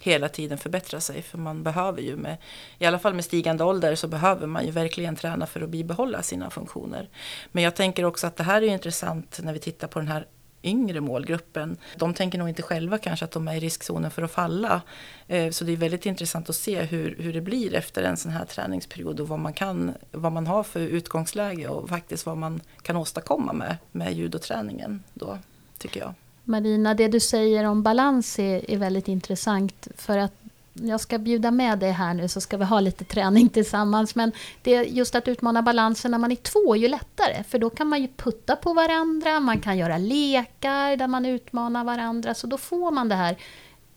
hela 0.02 0.28
tiden 0.28 0.58
förbättra 0.58 1.00
sig. 1.00 1.22
För 1.22 1.38
man 1.38 1.62
behöver 1.62 2.02
ju, 2.02 2.16
med, 2.16 2.36
i 2.78 2.86
alla 2.86 2.98
fall 2.98 3.14
med 3.14 3.24
stigande 3.24 3.64
ålder, 3.64 3.94
så 3.94 4.08
behöver 4.08 4.46
man 4.46 4.66
ju 4.66 4.70
verkligen 4.70 5.16
träna 5.16 5.46
för 5.46 5.60
att 5.60 5.70
bibehålla 5.70 6.22
sina 6.22 6.50
funktioner. 6.50 7.08
Men 7.52 7.64
jag 7.64 7.76
tänker 7.76 8.04
också 8.04 8.26
att 8.26 8.36
det 8.36 8.44
här 8.44 8.62
är 8.62 8.66
intressant 8.66 9.40
när 9.42 9.52
vi 9.52 9.58
tittar 9.58 9.88
på 9.88 9.98
den 9.98 10.08
här 10.08 10.26
yngre 10.62 11.00
målgruppen. 11.00 11.76
De 11.96 12.14
tänker 12.14 12.38
nog 12.38 12.48
inte 12.48 12.62
själva 12.62 12.98
kanske 12.98 13.24
att 13.24 13.30
de 13.30 13.48
är 13.48 13.54
i 13.54 13.60
riskzonen 13.60 14.10
för 14.10 14.22
att 14.22 14.30
falla. 14.30 14.82
Eh, 15.28 15.50
så 15.50 15.64
det 15.64 15.72
är 15.72 15.76
väldigt 15.76 16.06
intressant 16.06 16.48
att 16.48 16.56
se 16.56 16.82
hur, 16.82 17.16
hur 17.18 17.32
det 17.32 17.40
blir 17.40 17.74
efter 17.74 18.02
en 18.02 18.16
sån 18.16 18.32
här 18.32 18.44
träningsperiod 18.44 19.20
och 19.20 19.28
vad 19.28 19.38
man, 19.38 19.52
kan, 19.52 19.94
vad 20.10 20.32
man 20.32 20.46
har 20.46 20.62
för 20.62 20.80
utgångsläge 20.80 21.68
och 21.68 21.88
faktiskt 21.88 22.26
vad 22.26 22.36
man 22.36 22.60
kan 22.82 22.96
åstadkomma 22.96 23.52
med, 23.52 23.76
med 23.92 24.12
judoträningen 24.12 25.02
då, 25.14 25.38
tycker 25.78 26.00
jag. 26.00 26.14
Marina, 26.44 26.94
det 26.94 27.08
du 27.08 27.20
säger 27.20 27.64
om 27.64 27.82
balans 27.82 28.38
är, 28.38 28.70
är 28.70 28.76
väldigt 28.76 29.08
intressant. 29.08 29.88
För 29.96 30.18
att 30.18 30.32
jag 30.72 31.00
ska 31.00 31.18
bjuda 31.18 31.50
med 31.50 31.78
dig 31.78 31.90
här 31.90 32.14
nu 32.14 32.28
så 32.28 32.40
ska 32.40 32.56
vi 32.56 32.64
ha 32.64 32.80
lite 32.80 33.04
träning 33.04 33.48
tillsammans. 33.48 34.14
Men 34.14 34.32
det 34.62 34.74
är 34.74 34.82
just 34.82 35.14
att 35.14 35.28
utmana 35.28 35.62
balansen 35.62 36.10
när 36.10 36.18
man 36.18 36.32
är 36.32 36.36
två 36.36 36.74
är 36.74 36.78
ju 36.78 36.88
lättare. 36.88 37.44
För 37.44 37.58
då 37.58 37.70
kan 37.70 37.88
man 37.88 38.02
ju 38.02 38.08
putta 38.16 38.56
på 38.56 38.74
varandra, 38.74 39.40
man 39.40 39.60
kan 39.60 39.78
göra 39.78 39.98
lekar 39.98 40.96
där 40.96 41.06
man 41.08 41.26
utmanar 41.26 41.84
varandra. 41.84 42.34
Så 42.34 42.46
då 42.46 42.58
får 42.58 42.90
man 42.90 43.08
det 43.08 43.14
här, 43.14 43.36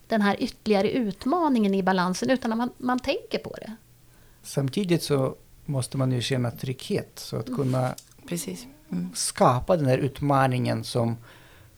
den 0.08 0.22
här 0.22 0.36
ytterligare 0.40 0.92
utmaningen 0.92 1.74
i 1.76 1.84
balansen 1.84 2.30
utan 2.30 2.52
att 2.52 2.58
man, 2.58 2.70
man 2.78 3.00
tänker 3.00 3.38
på 3.38 3.56
det. 3.62 3.76
Samtidigt 4.44 5.04
så 5.04 5.36
måste 5.66 5.98
man 5.98 6.12
ju 6.12 6.22
känna 6.22 6.52
trygghet. 6.52 7.12
Så 7.16 7.38
att 7.38 7.56
kunna 7.56 7.96
Precis. 8.28 8.68
Mm. 8.92 9.10
skapa 9.16 9.78
den 9.78 9.86
här 9.86 9.98
utmaningen 9.98 10.84
som 10.84 11.18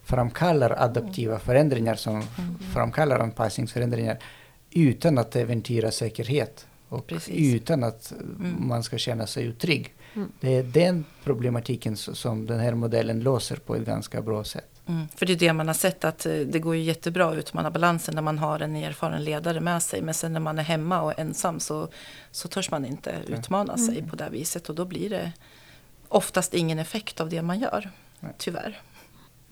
framkallar 0.07 0.75
adaptiva 0.77 1.39
förändringar 1.39 1.95
som 1.95 2.15
mm. 2.15 2.59
framkallar 2.73 3.19
anpassningsförändringar 3.19 4.17
utan 4.71 5.17
att 5.17 5.35
äventyra 5.35 5.91
säkerhet 5.91 6.67
och 6.89 7.07
Precis. 7.07 7.53
utan 7.53 7.83
att 7.83 8.11
mm. 8.11 8.67
man 8.67 8.83
ska 8.83 8.97
känna 8.97 9.27
sig 9.27 9.49
otrygg. 9.49 9.93
Mm. 10.15 10.31
Det 10.39 10.55
är 10.55 10.63
den 10.63 11.05
problematiken 11.23 11.97
som 11.97 12.45
den 12.45 12.59
här 12.59 12.73
modellen 12.73 13.19
låser 13.19 13.55
på 13.55 13.75
ett 13.75 13.85
ganska 13.85 14.21
bra 14.21 14.43
sätt. 14.43 14.69
Mm. 14.87 15.07
För 15.15 15.25
det 15.25 15.33
är 15.33 15.37
det 15.37 15.53
man 15.53 15.67
har 15.67 15.73
sett 15.73 16.05
att 16.05 16.25
eh, 16.25 16.33
det 16.33 16.59
går 16.59 16.75
ju 16.75 16.81
jättebra 16.81 17.29
att 17.29 17.35
utmana 17.35 17.71
balansen 17.71 18.15
när 18.15 18.21
man 18.21 18.37
har 18.37 18.59
en 18.59 18.75
erfaren 18.75 19.23
ledare 19.23 19.59
med 19.59 19.83
sig. 19.83 20.01
Men 20.01 20.13
sen 20.13 20.33
när 20.33 20.39
man 20.39 20.59
är 20.59 20.63
hemma 20.63 21.01
och 21.01 21.19
ensam 21.19 21.59
så, 21.59 21.87
så 22.31 22.47
törs 22.47 22.71
man 22.71 22.85
inte 22.85 23.15
utmana 23.27 23.73
mm. 23.73 23.85
sig 23.87 24.03
på 24.09 24.15
det 24.15 24.29
viset. 24.29 24.69
Och 24.69 24.75
då 24.75 24.85
blir 24.85 25.09
det 25.09 25.31
oftast 26.07 26.53
ingen 26.53 26.79
effekt 26.79 27.21
av 27.21 27.29
det 27.29 27.41
man 27.41 27.59
gör, 27.59 27.91
tyvärr. 28.37 28.81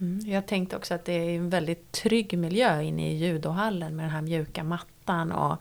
Mm. 0.01 0.19
Jag 0.25 0.45
tänkte 0.45 0.77
också 0.77 0.93
att 0.93 1.05
det 1.05 1.13
är 1.13 1.35
en 1.35 1.49
väldigt 1.49 1.91
trygg 1.91 2.37
miljö 2.37 2.81
inne 2.81 3.11
i 3.11 3.17
judohallen 3.17 3.95
med 3.95 4.05
den 4.05 4.11
här 4.11 4.21
mjuka 4.21 4.63
mattan 4.63 5.31
och 5.31 5.57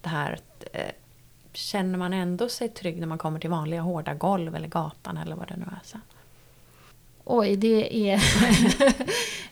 det 0.00 0.08
här 0.08 0.38
eh, 0.72 0.90
Känner 1.52 1.98
man 1.98 2.12
ändå 2.12 2.48
sig 2.48 2.68
trygg 2.68 3.00
när 3.00 3.06
man 3.06 3.18
kommer 3.18 3.40
till 3.40 3.50
vanliga 3.50 3.80
hårda 3.80 4.14
golv 4.14 4.56
eller 4.56 4.68
gatan 4.68 5.16
eller 5.16 5.36
vad 5.36 5.48
det 5.48 5.56
nu 5.56 5.64
är 5.64 5.80
sen? 5.84 6.00
Oj, 7.24 7.56
det 7.56 8.10
är 8.10 8.20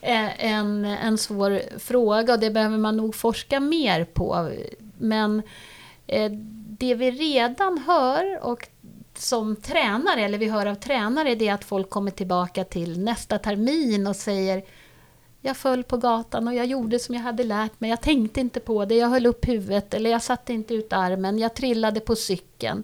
en, 0.37 0.85
en 0.85 1.17
svår 1.17 1.79
fråga 1.79 2.33
och 2.33 2.39
det 2.39 2.51
behöver 2.51 2.77
man 2.77 2.97
nog 2.97 3.15
forska 3.15 3.59
mer 3.59 4.05
på. 4.05 4.51
Men 4.97 5.41
eh, 6.07 6.31
det 6.79 6.95
vi 6.95 7.11
redan 7.11 7.77
hör 7.77 8.39
och 8.43 8.67
som 9.19 9.55
tränare, 9.55 10.21
eller 10.21 10.37
vi 10.37 10.49
hör 10.49 10.65
av 10.65 10.75
tränare, 10.75 11.35
det 11.35 11.47
är 11.47 11.53
att 11.53 11.63
folk 11.63 11.89
kommer 11.89 12.11
tillbaka 12.11 12.63
till 12.63 12.99
nästa 12.99 13.39
termin 13.39 14.07
och 14.07 14.15
säger 14.15 14.63
jag 15.41 15.57
föll 15.57 15.83
på 15.83 15.97
gatan 15.97 16.47
och 16.47 16.53
jag 16.53 16.65
gjorde 16.65 16.99
som 16.99 17.15
jag 17.15 17.21
hade 17.21 17.43
lärt 17.43 17.79
mig. 17.79 17.89
Jag 17.89 18.01
tänkte 18.01 18.39
inte 18.39 18.59
på 18.59 18.85
det, 18.85 18.95
jag 18.95 19.07
höll 19.07 19.25
upp 19.25 19.47
huvudet 19.47 19.93
eller 19.93 20.09
jag 20.09 20.23
satte 20.23 20.53
inte 20.53 20.73
ut 20.73 20.93
armen, 20.93 21.39
jag 21.39 21.53
trillade 21.55 21.99
på 21.99 22.15
cykeln. 22.15 22.83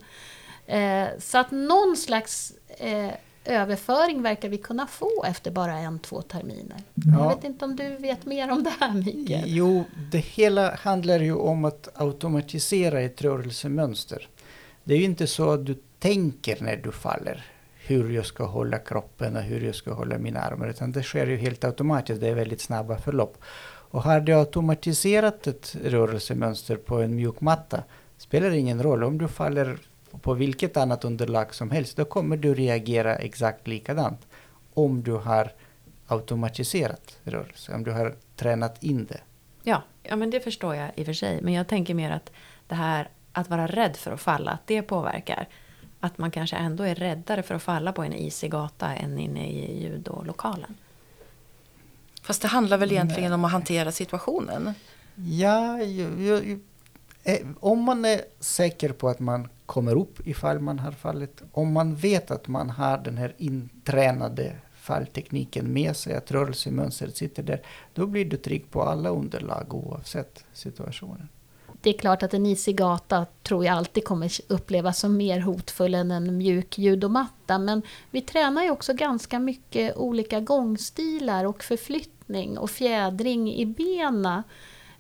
Eh, 0.66 1.08
så 1.20 1.38
att 1.38 1.52
någon 1.52 1.98
slags 1.98 2.54
eh, 2.78 3.12
överföring 3.46 4.22
verkar 4.22 4.50
vi 4.50 4.58
kunna 4.58 4.88
få 4.88 5.24
efter 5.28 5.52
bara 5.52 5.74
en, 5.74 6.00
två 6.00 6.22
terminer. 6.22 6.78
Ja. 6.94 7.20
Jag 7.20 7.36
vet 7.36 7.44
inte 7.44 7.66
om 7.66 7.76
du 7.76 7.96
vet 7.98 8.26
mer 8.26 8.52
om 8.52 8.64
det 8.64 8.74
här 8.80 8.94
Mikael? 8.94 9.44
Jo, 9.46 9.84
det 10.12 10.18
hela 10.18 10.76
handlar 10.76 11.20
ju 11.20 11.36
om 11.36 11.66
att 11.66 11.90
automatisera 11.94 13.02
ett 13.02 13.22
rörelsemönster. 13.22 14.28
Det 14.84 14.94
är 14.94 14.98
ju 14.98 15.06
inte 15.06 15.28
så 15.28 15.52
att 15.52 15.66
du 15.66 15.76
tänker 16.04 16.64
när 16.64 16.76
du 16.76 16.92
faller 16.92 17.46
hur 17.76 18.10
jag 18.10 18.26
ska 18.26 18.46
hålla 18.46 18.78
kroppen 18.78 19.36
och 19.36 19.42
hur 19.42 19.62
jag 19.62 19.76
ska 19.76 19.94
hålla 19.94 20.18
mina 20.18 20.40
armar, 20.40 20.68
utan 20.68 20.92
det 20.92 21.04
sker 21.04 21.28
ju 21.28 21.38
helt 21.38 21.64
automatiskt. 21.64 22.22
Det 22.22 22.28
är 22.28 22.36
väldigt 22.36 22.62
snabba 22.62 22.98
förlopp. 22.98 23.38
Och 23.92 24.04
har 24.04 24.20
du 24.20 24.34
automatiserat 24.34 25.48
ett 25.48 25.76
rörelsemönster 25.84 26.76
på 26.76 27.02
en 27.02 27.16
mjuk 27.16 27.42
matta 27.42 27.84
spelar 28.18 28.50
det 28.50 28.58
ingen 28.58 28.84
roll 28.84 29.04
om 29.04 29.18
du 29.18 29.28
faller 29.28 29.78
på 30.22 30.34
vilket 30.34 30.78
annat 30.78 31.06
underlag 31.06 31.56
som 31.56 31.72
helst, 31.72 31.98
då 31.98 32.06
kommer 32.06 32.38
du 32.38 32.54
reagera 32.54 33.16
exakt 33.16 33.68
likadant. 33.68 34.28
Om 34.74 35.04
du 35.04 35.12
har 35.12 35.52
automatiserat 36.08 37.20
rörelse, 37.24 37.74
om 37.74 37.84
du 37.84 37.92
har 37.92 38.16
tränat 38.36 38.84
in 38.84 39.06
det. 39.06 39.20
Ja, 39.64 39.82
ja, 40.04 40.16
men 40.16 40.30
det 40.30 40.40
förstår 40.40 40.76
jag 40.76 40.92
i 40.96 41.02
och 41.02 41.06
för 41.06 41.14
sig. 41.14 41.42
Men 41.42 41.54
jag 41.54 41.68
tänker 41.68 41.94
mer 41.94 42.12
att 42.12 42.32
det 42.68 42.76
här 42.76 43.10
att 43.32 43.50
vara 43.50 43.68
rädd 43.68 43.96
för 43.96 44.12
att 44.12 44.22
falla, 44.22 44.52
att 44.52 44.68
det 44.68 44.82
påverkar. 44.82 45.48
Att 46.04 46.18
man 46.18 46.32
kanske 46.32 46.56
ändå 46.56 46.84
är 46.84 46.96
räddare 46.96 47.44
för 47.44 47.56
att 47.56 47.64
falla 47.64 47.94
på 47.94 48.04
en 48.04 48.14
isig 48.14 48.52
gata 48.52 48.96
än 48.96 49.20
inne 49.20 49.50
i 49.50 49.84
judolokalen. 49.84 50.78
Fast 52.24 52.42
det 52.42 52.48
handlar 52.48 52.78
väl 52.78 52.92
egentligen 52.92 53.34
om 53.34 53.46
att 53.46 53.52
hantera 53.52 53.92
situationen? 53.92 54.74
Ja, 55.16 55.82
ju, 55.82 56.04
ju, 56.04 56.44
ju, 56.44 56.60
eh, 57.24 57.48
om 57.60 57.82
man 57.82 58.06
är 58.06 58.22
säker 58.40 58.92
på 58.92 59.10
att 59.10 59.20
man 59.20 59.50
kommer 59.66 59.96
upp 59.96 60.28
ifall 60.28 60.60
man 60.60 60.80
har 60.80 60.92
fallit, 60.92 61.42
om 61.52 61.72
man 61.72 61.96
vet 61.96 62.32
att 62.32 62.48
man 62.48 62.70
har 62.70 62.98
den 62.98 63.18
här 63.18 63.36
intränade 63.38 64.56
falltekniken 64.76 65.74
med 65.74 65.96
sig, 65.96 66.16
att 66.16 66.32
rörelsemönstret 66.32 67.18
sitter 67.18 67.44
där, 67.44 67.62
då 67.94 68.06
blir 68.06 68.26
du 68.26 68.38
trygg 68.38 68.72
på 68.72 68.84
alla 68.84 69.10
underlag 69.10 69.74
oavsett 69.74 70.46
situationen. 70.54 71.30
Det 71.84 71.90
är 71.90 71.94
klart 71.94 72.24
att 72.24 72.34
en 72.34 72.46
isig 72.46 72.76
gata 72.76 73.26
tror 73.42 73.66
jag 73.66 73.78
alltid 73.78 74.06
kommer 74.06 74.32
upplevas 74.48 75.00
som 75.00 75.18
mer 75.18 75.40
hotfull 75.40 75.96
än 75.96 76.12
en 76.12 76.38
mjuk 76.38 76.78
judomatta. 76.78 77.58
Men 77.58 77.82
vi 78.12 78.22
tränar 78.22 78.64
ju 78.64 78.72
också 78.72 78.94
ganska 78.94 79.40
mycket 79.40 79.96
olika 79.96 80.40
gångstilar 80.40 81.46
och 81.46 81.64
förflyttning 81.64 82.58
och 82.58 82.70
fjädring 82.70 83.54
i 83.54 83.66
benen. 83.66 84.44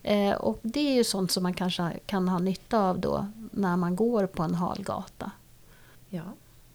Eh, 0.03 0.31
och 0.31 0.59
det 0.61 0.79
är 0.79 0.93
ju 0.93 1.03
sånt 1.03 1.31
som 1.31 1.43
man 1.43 1.53
kanske 1.53 1.91
kan 2.05 2.27
ha 2.27 2.39
nytta 2.39 2.79
av 2.79 2.99
då 2.99 3.27
när 3.51 3.77
man 3.77 3.95
går 3.95 4.27
på 4.27 4.43
en 4.43 4.55
hal 4.55 4.83
gata. 4.83 5.31
Ja, 6.09 6.23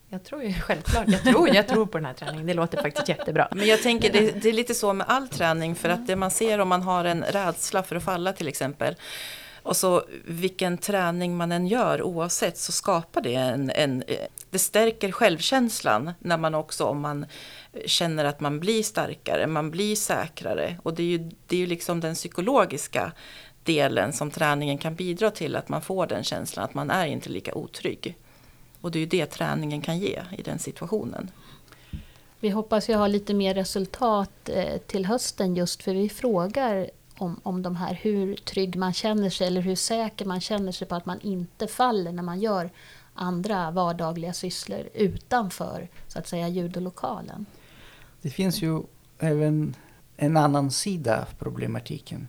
jag 0.09 0.25
tror 0.25 0.43
ju 0.43 0.53
självklart. 0.61 1.09
Jag 1.09 1.23
tror, 1.23 1.55
jag 1.55 1.69
tror 1.69 1.87
på 1.87 1.99
den 1.99 2.05
här 2.05 2.15
träningen. 2.15 2.47
Det 2.47 2.55
låter 2.55 2.83
faktiskt 2.83 3.09
jättebra. 3.09 3.49
Men 3.51 3.67
jag 3.67 3.83
tänker 3.83 4.13
det, 4.13 4.43
det 4.43 4.49
är 4.49 4.53
lite 4.53 4.75
så 4.75 4.93
med 4.93 5.07
all 5.09 5.29
träning 5.29 5.75
för 5.75 5.89
att 5.89 6.07
det 6.07 6.17
man 6.17 6.31
ser 6.31 6.59
om 6.59 6.69
man 6.69 6.83
har 6.83 7.05
en 7.05 7.23
rädsla 7.23 7.83
för 7.83 7.97
att 7.97 8.05
falla 8.05 8.33
till 8.33 8.49
exempel 8.49 8.97
och 9.69 9.77
så 9.77 10.05
vilken 10.25 10.79
träning 10.79 11.37
man 11.37 11.53
än 11.53 11.67
gör 11.67 12.03
oavsett 12.03 12.59
så 12.59 12.73
skapar 12.73 13.21
det 13.21 13.35
en, 13.35 13.71
en 13.71 14.05
det 14.51 14.59
stärker 14.59 15.13
självkänslan 15.13 16.13
när 16.19 16.37
man 16.37 16.55
också 16.55 16.85
om 16.85 17.01
man 17.01 17.27
känner 17.87 18.25
att 18.25 18.41
man 18.41 18.61
blir 18.61 18.83
starkare, 18.83 19.47
man 19.47 19.71
blir 19.71 19.97
säkrare 19.97 20.77
och 20.83 20.95
det 20.95 21.03
är 21.03 21.07
ju, 21.07 21.31
det 21.47 21.57
är 21.57 21.61
ju 21.61 21.67
liksom 21.67 22.01
den 22.01 22.15
psykologiska 22.15 23.13
delen 23.63 24.13
som 24.13 24.31
träningen 24.31 24.79
kan 24.79 24.95
bidra 24.95 25.31
till 25.31 25.57
att 25.57 25.69
man 25.69 25.83
får 25.83 26.07
den 26.07 26.25
känslan 26.25 26.65
att 26.65 26.75
man 26.75 26.91
är 26.91 27.07
inte 27.07 27.31
lika 27.31 27.55
otrygg. 27.55 28.17
Och 28.81 28.91
det 28.91 28.99
är 28.99 29.01
ju 29.01 29.07
det 29.07 29.27
träningen 29.27 29.83
kan 29.83 29.99
ge 29.99 30.23
i 30.39 30.43
den 30.43 30.59
situationen. 30.59 31.31
Vi 32.41 32.51
hoppas 32.51 32.91
ju 32.91 32.95
ha 32.95 33.07
lite 33.07 33.35
mer 33.35 33.55
resultat 33.55 34.49
eh, 34.49 34.79
till 34.79 35.07
hösten 35.07 35.55
just 35.55 35.83
för 35.83 35.95
vi 35.95 36.09
frågar 36.09 36.91
om, 37.19 37.41
om 37.43 37.63
de 37.63 37.77
här 37.77 37.95
hur 38.03 38.37
trygg 38.37 38.77
man 38.77 38.93
känner 38.93 39.31
sig 39.31 39.47
eller 39.47 39.61
hur 39.61 39.75
säker 39.75 40.25
man 40.25 40.41
känner 40.41 40.73
sig 40.73 40.89
på 40.89 40.95
att 40.95 41.07
man 41.07 41.21
inte 41.21 41.67
faller 41.67 42.13
när 42.13 42.23
man 42.23 42.41
gör 42.41 42.71
andra 43.15 43.71
vardagliga 43.71 44.33
sysslor 44.33 44.89
utanför 44.95 45.89
så 46.09 46.19
att 46.19 46.29
säga 46.29 46.49
judolokalen. 46.49 47.47
Det 48.23 48.31
finns 48.31 48.63
ju 48.63 48.83
även 49.19 49.75
en 50.17 50.37
annan 50.37 50.71
sida 50.71 51.21
av 51.21 51.35
problematiken. 51.39 52.29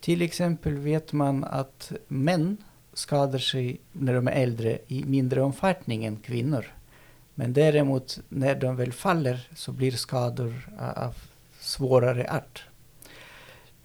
Till 0.00 0.22
exempel 0.22 0.78
vet 0.78 1.12
man 1.12 1.44
att 1.44 1.92
män 2.08 2.56
skadar 2.92 3.38
sig 3.38 3.80
när 3.92 4.14
de 4.14 4.28
är 4.28 4.32
äldre 4.32 4.78
i 4.86 5.04
mindre 5.04 5.42
omfattning 5.42 6.04
än 6.04 6.16
kvinnor. 6.16 6.66
Men 7.34 7.52
däremot 7.52 8.18
när 8.28 8.54
de 8.54 8.76
väl 8.76 8.92
faller 8.92 9.48
så 9.56 9.72
blir 9.72 9.92
skador 9.92 10.70
av 10.96 11.14
svårare 11.60 12.32
art. 12.32 12.64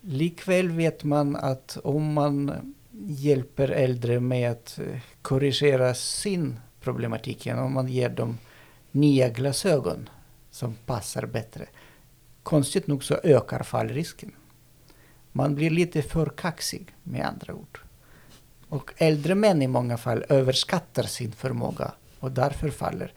Likväl 0.08 0.72
vet 0.72 1.04
man 1.04 1.36
att 1.36 1.78
om 1.84 2.14
man 2.14 2.52
hjälper 3.08 3.70
äldre 3.70 4.20
med 4.20 4.52
att 4.52 4.80
eh, 4.80 5.00
korrigera 5.22 5.94
sin 5.94 6.60
problematik, 6.82 7.46
genom 7.46 7.74
man 7.74 7.88
ger 7.88 8.10
dem 8.10 8.38
nya 8.92 9.30
glasögon 9.30 10.10
som 10.52 10.76
passar 10.86 11.26
bättre. 11.26 11.66
Konstigt 12.44 12.88
nog 12.88 13.04
så 13.04 13.16
ökar 13.24 13.64
fallrisken. 13.64 14.32
Man 15.32 15.56
blir 15.56 15.70
lite 15.70 16.02
för 16.02 16.26
kaxig 16.26 16.96
med 17.04 17.26
andra 17.26 17.54
ord. 17.54 17.80
Och 18.70 18.94
äldre 18.98 19.36
män 19.36 19.62
i 19.62 19.68
många 19.68 19.98
fall 19.98 20.26
överskattar 20.30 21.04
sin 21.04 21.32
förmåga 21.32 21.92
och 22.20 22.32
därför 22.32 22.70
faller. 22.70 23.14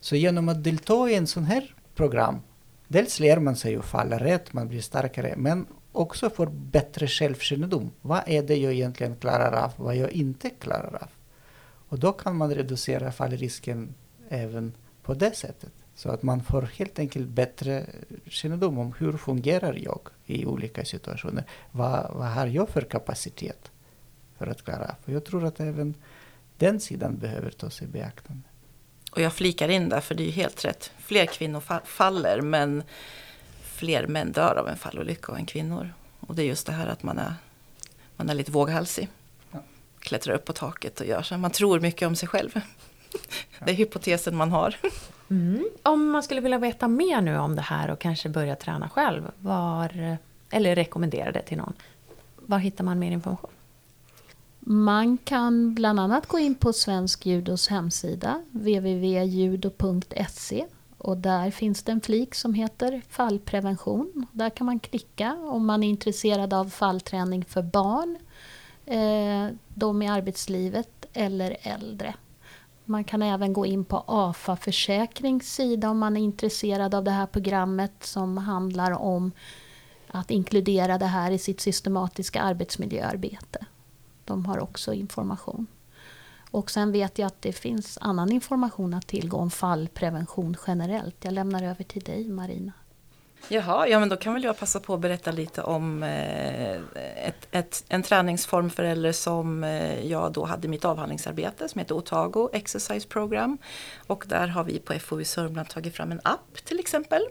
Så 0.00 0.16
genom 0.16 0.48
att 0.48 0.64
delta 0.64 1.10
i 1.10 1.14
en 1.14 1.26
sån 1.26 1.44
här 1.44 1.74
program, 1.94 2.40
dels 2.88 3.20
lär 3.20 3.38
man 3.38 3.56
sig 3.56 3.76
att 3.76 3.84
falla 3.84 4.18
rätt, 4.18 4.52
man 4.52 4.68
blir 4.68 4.80
starkare, 4.80 5.34
men 5.36 5.66
också 5.92 6.30
får 6.30 6.46
bättre 6.46 7.06
självkännedom. 7.06 7.90
Vad 8.02 8.22
är 8.26 8.42
det 8.42 8.56
jag 8.56 8.72
egentligen 8.72 9.16
klarar 9.16 9.52
av, 9.52 9.72
vad 9.76 9.96
jag 9.96 10.10
inte 10.10 10.50
klarar 10.50 10.98
av? 11.02 11.08
Och 11.88 11.98
då 11.98 12.12
kan 12.12 12.36
man 12.36 12.54
reducera 12.54 13.12
fallrisken 13.12 13.94
även 14.28 14.72
på 15.02 15.14
det 15.14 15.36
sättet. 15.36 15.72
Så 15.94 16.08
att 16.08 16.22
man 16.22 16.44
får 16.44 16.62
helt 16.62 16.98
enkelt 16.98 17.28
bättre 17.28 17.86
kännedom 18.26 18.78
om 18.78 18.92
hur 18.98 19.12
fungerar 19.12 19.74
jag 19.74 20.00
i 20.26 20.46
olika 20.46 20.84
situationer. 20.84 21.44
Vad, 21.70 22.14
vad 22.14 22.28
har 22.28 22.46
jag 22.46 22.68
för 22.68 22.82
kapacitet 22.82 23.70
för 24.38 24.46
att 24.46 24.64
klara 24.64 24.84
av? 24.84 24.94
Och 25.04 25.12
jag 25.12 25.24
tror 25.24 25.44
att 25.44 25.60
även 25.60 25.94
den 26.56 26.80
sidan 26.80 27.18
behöver 27.18 27.50
tas 27.50 27.82
i 27.82 27.86
beaktande. 27.86 28.42
Och 29.12 29.20
jag 29.20 29.32
flikar 29.32 29.68
in 29.68 29.88
där, 29.88 30.00
för 30.00 30.14
det 30.14 30.22
är 30.22 30.26
ju 30.26 30.30
helt 30.30 30.64
rätt. 30.64 30.92
Fler 30.98 31.26
kvinnor 31.26 31.62
faller, 31.84 32.40
men 32.40 32.82
fler 33.82 34.06
män 34.06 34.32
dör 34.32 34.56
av 34.56 34.68
en 34.68 34.76
fallolycka 34.76 35.36
än 35.36 35.46
kvinnor. 35.46 35.92
Och 36.20 36.34
det 36.34 36.42
är 36.42 36.46
just 36.46 36.66
det 36.66 36.72
här 36.72 36.86
att 36.86 37.02
man 37.02 37.18
är, 37.18 37.34
man 38.16 38.30
är 38.30 38.34
lite 38.34 38.52
våghalsig. 38.52 39.08
Ja. 39.50 39.58
Klättrar 39.98 40.34
upp 40.34 40.44
på 40.44 40.52
taket 40.52 41.00
och 41.00 41.06
gör 41.06 41.22
så. 41.22 41.38
Man 41.38 41.50
tror 41.50 41.80
mycket 41.80 42.06
om 42.08 42.16
sig 42.16 42.28
själv. 42.28 42.60
Det 43.64 43.70
är 43.70 43.74
hypotesen 43.74 44.36
man 44.36 44.50
har. 44.50 44.76
Mm. 45.30 45.64
Om 45.82 46.10
man 46.10 46.22
skulle 46.22 46.40
vilja 46.40 46.58
veta 46.58 46.88
mer 46.88 47.20
nu 47.20 47.38
om 47.38 47.56
det 47.56 47.62
här 47.62 47.90
och 47.90 47.98
kanske 47.98 48.28
börja 48.28 48.56
träna 48.56 48.88
själv, 48.88 49.30
var, 49.38 50.16
eller 50.50 50.74
rekommendera 50.74 51.32
det 51.32 51.42
till 51.42 51.58
någon, 51.58 51.72
var 52.36 52.58
hittar 52.58 52.84
man 52.84 52.98
mer 52.98 53.10
information? 53.10 53.50
Man 54.60 55.18
kan 55.18 55.74
bland 55.74 56.00
annat 56.00 56.26
gå 56.26 56.38
in 56.38 56.54
på 56.54 56.72
Svensk 56.72 57.26
Judos 57.26 57.68
hemsida, 57.68 58.42
www.judo.se. 58.50 59.86
Och 61.02 61.16
där 61.16 61.50
finns 61.50 61.82
det 61.82 61.92
en 61.92 62.00
flik 62.00 62.34
som 62.34 62.54
heter 62.54 63.02
fallprevention. 63.08 64.26
Där 64.32 64.50
kan 64.50 64.66
man 64.66 64.80
klicka 64.80 65.32
om 65.34 65.66
man 65.66 65.82
är 65.82 65.88
intresserad 65.88 66.54
av 66.54 66.70
fallträning 66.70 67.44
för 67.44 67.62
barn, 67.62 68.18
eh, 68.86 69.56
de 69.68 70.02
i 70.02 70.08
arbetslivet 70.08 71.06
eller 71.12 71.56
äldre. 71.60 72.14
Man 72.84 73.04
kan 73.04 73.22
även 73.22 73.52
gå 73.52 73.66
in 73.66 73.84
på 73.84 74.04
AFA 74.06 74.56
Försäkrings 74.56 75.54
sida 75.54 75.90
om 75.90 75.98
man 75.98 76.16
är 76.16 76.20
intresserad 76.20 76.94
av 76.94 77.04
det 77.04 77.10
här 77.10 77.26
programmet 77.26 77.92
som 78.00 78.38
handlar 78.38 78.92
om 78.92 79.32
att 80.08 80.30
inkludera 80.30 80.98
det 80.98 81.06
här 81.06 81.30
i 81.30 81.38
sitt 81.38 81.60
systematiska 81.60 82.42
arbetsmiljöarbete. 82.42 83.66
De 84.24 84.46
har 84.46 84.58
också 84.58 84.92
information. 84.92 85.66
Och 86.52 86.70
sen 86.70 86.92
vet 86.92 87.18
jag 87.18 87.26
att 87.26 87.42
det 87.42 87.52
finns 87.52 87.98
annan 88.00 88.32
information 88.32 88.94
att 88.94 89.06
tillgå 89.06 89.36
om 89.36 89.50
fallprevention 89.50 90.56
generellt. 90.66 91.16
Jag 91.20 91.34
lämnar 91.34 91.62
över 91.62 91.84
till 91.84 92.02
dig 92.02 92.28
Marina. 92.28 92.72
Jaha, 93.48 93.88
ja 93.88 94.00
men 94.00 94.08
då 94.08 94.16
kan 94.16 94.34
väl 94.34 94.44
jag 94.44 94.58
passa 94.58 94.80
på 94.80 94.94
att 94.94 95.00
berätta 95.00 95.32
lite 95.32 95.62
om 95.62 96.02
eh, 96.02 96.72
ett, 97.26 97.48
ett, 97.50 97.84
en 97.88 98.02
träningsform 98.02 98.70
för 98.70 98.82
äldre 98.84 99.12
som 99.12 99.64
eh, 99.64 100.06
jag 100.06 100.32
då 100.32 100.44
hade 100.44 100.66
i 100.66 100.70
mitt 100.70 100.84
avhandlingsarbete 100.84 101.68
som 101.68 101.78
heter 101.78 101.94
Otago 101.94 102.48
Exercise 102.52 103.08
Program. 103.08 103.58
Och 104.06 104.24
där 104.28 104.46
har 104.46 104.64
vi 104.64 104.78
på 104.78 104.94
FoU 104.98 105.24
Sörmland 105.24 105.68
tagit 105.68 105.96
fram 105.96 106.12
en 106.12 106.20
app 106.24 106.64
till 106.64 106.80
exempel. 106.80 107.22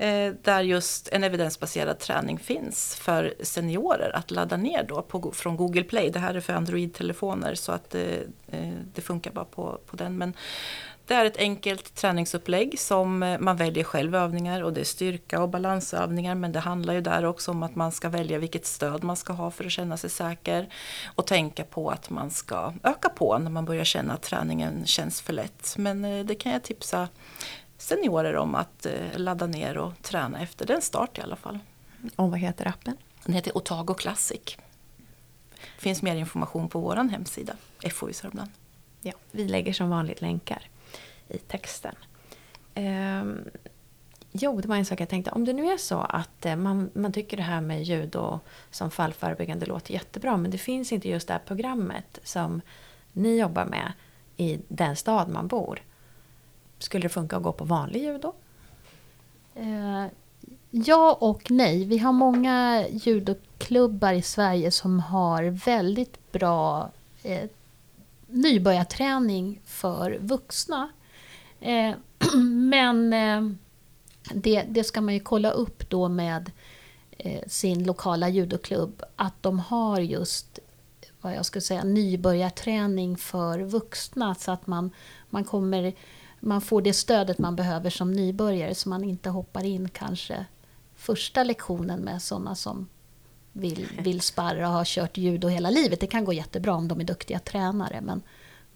Eh, 0.00 0.32
där 0.42 0.60
just 0.60 1.08
en 1.08 1.24
evidensbaserad 1.24 1.98
träning 1.98 2.38
finns 2.38 2.96
för 2.96 3.34
seniorer 3.40 4.16
att 4.16 4.30
ladda 4.30 4.56
ner 4.56 4.82
då 4.82 5.02
på, 5.02 5.32
från 5.32 5.56
Google 5.56 5.82
Play. 5.84 6.10
Det 6.10 6.18
här 6.18 6.34
är 6.34 6.40
för 6.40 6.52
Android-telefoner 6.52 7.54
så 7.54 7.72
att 7.72 7.90
det, 7.90 8.26
det 8.94 9.00
funkar 9.00 9.30
bara 9.30 9.44
på, 9.44 9.78
på 9.86 9.96
den. 9.96 10.18
Men 10.18 10.34
Det 11.06 11.14
är 11.14 11.24
ett 11.24 11.36
enkelt 11.36 11.94
träningsupplägg 11.94 12.78
som 12.78 13.36
man 13.40 13.56
väljer 13.56 13.84
själv 13.84 14.14
övningar 14.14 14.62
och 14.62 14.72
det 14.72 14.80
är 14.80 14.84
styrka 14.84 15.42
och 15.42 15.48
balansövningar 15.48 16.34
men 16.34 16.52
det 16.52 16.60
handlar 16.60 16.94
ju 16.94 17.00
där 17.00 17.24
också 17.24 17.50
om 17.50 17.62
att 17.62 17.74
man 17.74 17.92
ska 17.92 18.08
välja 18.08 18.38
vilket 18.38 18.66
stöd 18.66 19.04
man 19.04 19.16
ska 19.16 19.32
ha 19.32 19.50
för 19.50 19.64
att 19.64 19.72
känna 19.72 19.96
sig 19.96 20.10
säker 20.10 20.68
och 21.14 21.26
tänka 21.26 21.64
på 21.64 21.90
att 21.90 22.10
man 22.10 22.30
ska 22.30 22.72
öka 22.82 23.08
på 23.08 23.38
när 23.38 23.50
man 23.50 23.64
börjar 23.64 23.84
känna 23.84 24.14
att 24.14 24.22
träningen 24.22 24.86
känns 24.86 25.20
för 25.20 25.32
lätt. 25.32 25.74
Men 25.78 26.26
det 26.26 26.34
kan 26.34 26.52
jag 26.52 26.62
tipsa 26.62 27.08
seniorer 27.80 28.36
om 28.36 28.54
att 28.54 28.86
eh, 28.86 29.18
ladda 29.18 29.46
ner 29.46 29.78
och 29.78 30.02
träna 30.02 30.40
efter 30.40 30.66
den 30.66 30.82
start 30.82 31.18
i 31.18 31.20
alla 31.20 31.36
fall. 31.36 31.58
Och 32.16 32.30
vad 32.30 32.38
heter 32.38 32.68
appen? 32.68 32.96
Den 33.24 33.34
heter 33.34 33.56
Otago 33.56 33.94
Classic. 33.94 34.56
Det 35.50 35.82
finns 35.82 36.02
mer 36.02 36.16
information 36.16 36.68
på 36.68 36.80
vår 36.80 36.96
hemsida, 36.96 37.56
FoU 37.92 38.12
Sörmland. 38.12 38.50
Ja, 39.02 39.12
vi 39.30 39.48
lägger 39.48 39.72
som 39.72 39.90
vanligt 39.90 40.20
länkar 40.20 40.68
i 41.28 41.38
texten. 41.38 41.94
Ehm, 42.74 43.44
jo, 44.32 44.60
det 44.60 44.68
var 44.68 44.76
en 44.76 44.84
sak 44.84 45.00
jag 45.00 45.08
tänkte. 45.08 45.30
Om 45.30 45.44
det 45.44 45.52
nu 45.52 45.72
är 45.72 45.76
så 45.76 45.98
att 45.98 46.46
eh, 46.46 46.56
man, 46.56 46.90
man 46.94 47.12
tycker 47.12 47.36
det 47.36 47.42
här 47.42 47.60
med 47.60 47.82
judo 47.84 48.40
som 48.70 48.90
fallförebyggande 48.90 49.66
låter 49.66 49.92
jättebra 49.92 50.36
men 50.36 50.50
det 50.50 50.58
finns 50.58 50.92
inte 50.92 51.08
just 51.08 51.28
det 51.28 51.34
här 51.34 51.42
programmet 51.46 52.18
som 52.22 52.60
ni 53.12 53.40
jobbar 53.40 53.64
med 53.64 53.92
i 54.36 54.58
den 54.68 54.96
stad 54.96 55.28
man 55.28 55.48
bor. 55.48 55.82
Skulle 56.82 57.02
det 57.02 57.08
funka 57.08 57.36
att 57.36 57.42
gå 57.42 57.52
på 57.52 57.64
vanlig 57.64 58.02
judo? 58.02 58.32
Eh, 59.54 60.06
ja 60.70 61.18
och 61.20 61.50
nej. 61.50 61.84
Vi 61.84 61.98
har 61.98 62.12
många 62.12 62.86
judoklubbar 62.90 64.12
i 64.12 64.22
Sverige 64.22 64.70
som 64.70 65.00
har 65.00 65.44
väldigt 65.44 66.32
bra 66.32 66.90
eh, 67.22 67.48
nybörjarträning 68.26 69.60
för 69.64 70.18
vuxna. 70.20 70.88
Eh, 71.60 71.94
men 72.70 73.12
eh, 73.12 73.50
det, 74.34 74.64
det 74.68 74.84
ska 74.84 75.00
man 75.00 75.14
ju 75.14 75.20
kolla 75.20 75.50
upp 75.50 75.90
då 75.90 76.08
med 76.08 76.50
eh, 77.10 77.42
sin 77.46 77.84
lokala 77.84 78.28
judoklubb 78.28 79.02
att 79.16 79.42
de 79.42 79.58
har 79.58 80.00
just 80.00 80.58
vad 81.20 81.34
jag 81.34 81.46
skulle 81.46 81.62
säga 81.62 81.84
nybörjarträning 81.84 83.16
för 83.16 83.58
vuxna 83.58 84.34
så 84.34 84.52
att 84.52 84.66
man, 84.66 84.90
man 85.30 85.44
kommer 85.44 85.94
man 86.40 86.60
får 86.60 86.82
det 86.82 86.92
stödet 86.92 87.38
man 87.38 87.56
behöver 87.56 87.90
som 87.90 88.12
nybörjare 88.12 88.74
så 88.74 88.88
man 88.88 89.04
inte 89.04 89.30
hoppar 89.30 89.64
in 89.64 89.88
kanske 89.88 90.46
första 90.96 91.44
lektionen 91.44 92.00
med 92.00 92.22
sådana 92.22 92.54
som 92.54 92.88
vill, 93.52 93.86
vill 93.98 94.20
sparra 94.20 94.68
och 94.68 94.74
har 94.74 94.84
kört 94.84 95.16
judo 95.16 95.48
hela 95.48 95.70
livet. 95.70 96.00
Det 96.00 96.06
kan 96.06 96.24
gå 96.24 96.32
jättebra 96.32 96.74
om 96.74 96.88
de 96.88 97.00
är 97.00 97.04
duktiga 97.04 97.38
tränare 97.38 98.00
men 98.00 98.22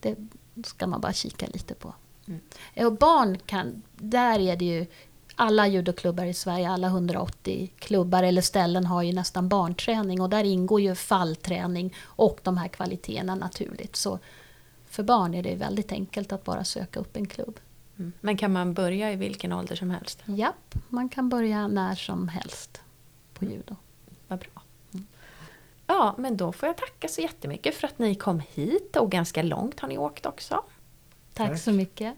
det 0.01 0.17
ska 0.65 0.87
man 0.87 1.01
bara 1.01 1.13
kika 1.13 1.47
lite 1.47 1.75
på. 1.75 1.95
Mm. 2.27 2.41
Och 2.87 2.93
barn 2.93 3.39
kan, 3.47 3.83
där 3.93 4.39
är 4.39 4.57
det 4.57 4.65
ju 4.65 4.87
alla 5.37 5.67
judoklubbar 5.67 6.25
i 6.25 6.35
Sverige, 6.35 6.71
alla 6.71 6.87
180 6.87 7.73
klubbar 7.79 8.23
eller 8.23 8.43
ställen 8.43 8.87
har 8.87 9.03
ju 9.03 9.13
nästan 9.13 9.49
barnträning 9.49 10.21
och 10.21 10.31
där 10.31 10.45
ingår 10.45 10.81
ju 10.81 10.95
fallträning 10.95 11.95
och 12.03 12.41
de 12.43 12.57
här 12.57 12.69
kvaliteterna 12.69 13.35
naturligt. 13.35 13.97
Så 13.97 14.19
för 14.95 15.03
barn 15.03 15.35
är 15.35 15.43
det 15.43 15.55
väldigt 15.55 15.93
enkelt 15.93 16.33
att 16.33 16.45
bara 16.45 16.65
söka 16.65 17.01
upp 17.01 17.17
en 17.17 17.27
klubb. 17.27 17.61
Mm. 17.99 18.13
Men 18.21 18.37
kan 18.37 18.53
man 18.53 18.75
börja 18.75 19.13
i 19.13 19.17
vilken 19.17 19.53
ålder 19.53 19.77
som 19.77 19.91
helst? 19.91 20.23
Japp, 20.27 20.75
man 20.89 21.09
kan 21.09 21.29
börja 21.29 21.69
när 21.69 21.95
som 21.95 22.29
helst 22.29 22.83
på 23.35 23.45
mm. 23.45 23.57
judo. 23.57 23.77
Vad 24.29 24.39
bra. 24.39 24.63
Mm. 24.93 25.07
Ja, 25.87 26.15
men 26.19 26.37
då 26.37 26.53
får 26.53 26.67
jag 26.67 26.77
tacka 26.77 27.09
så 27.09 27.21
jättemycket 27.21 27.75
för 27.75 27.87
att 27.87 27.99
ni 27.99 28.15
kom 28.15 28.41
hit 28.41 28.97
och 28.97 29.11
ganska 29.11 29.43
långt 29.43 29.81
har 29.81 29.89
ni 29.89 29.99
åkt 29.99 30.27
också. 30.27 30.65
Tack, 31.33 31.49
tack. 31.49 31.61
så 31.61 31.73
mycket. 31.73 32.15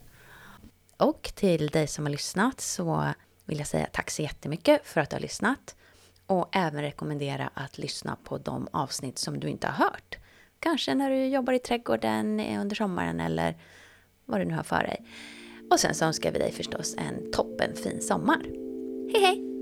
Och 0.97 1.33
till 1.35 1.67
dig 1.67 1.87
som 1.87 2.05
har 2.05 2.11
lyssnat 2.11 2.61
så 2.61 3.07
vill 3.45 3.59
jag 3.59 3.67
säga 3.67 3.87
tack 3.93 4.11
så 4.11 4.23
jättemycket 4.23 4.87
för 4.87 5.01
att 5.01 5.11
du 5.11 5.17
har 5.17 5.21
lyssnat. 5.21 5.77
Och 6.27 6.49
även 6.53 6.83
rekommendera 6.83 7.51
att 7.55 7.79
lyssna 7.79 8.17
på 8.25 8.39
de 8.39 8.69
avsnitt 8.71 9.19
som 9.19 9.41
du 9.41 9.49
inte 9.49 9.67
har 9.67 9.85
hört. 9.85 10.19
Kanske 10.67 10.95
när 10.95 11.11
du 11.11 11.27
jobbar 11.27 11.53
i 11.53 11.59
trädgården 11.59 12.41
eh, 12.41 12.61
under 12.61 12.77
sommaren 12.77 13.21
eller 13.21 13.57
vad 14.25 14.41
du 14.41 14.45
nu 14.45 14.55
har 14.55 14.63
för 14.63 14.83
dig. 14.83 15.05
Och 15.71 15.81
sen 15.81 15.95
så 15.95 16.05
önskar 16.05 16.33
vi 16.33 16.39
dig 16.39 16.53
förstås 16.53 16.95
en 16.99 17.33
toppenfin 17.33 18.01
sommar. 18.03 18.43
Hej 19.13 19.23
hej! 19.23 19.56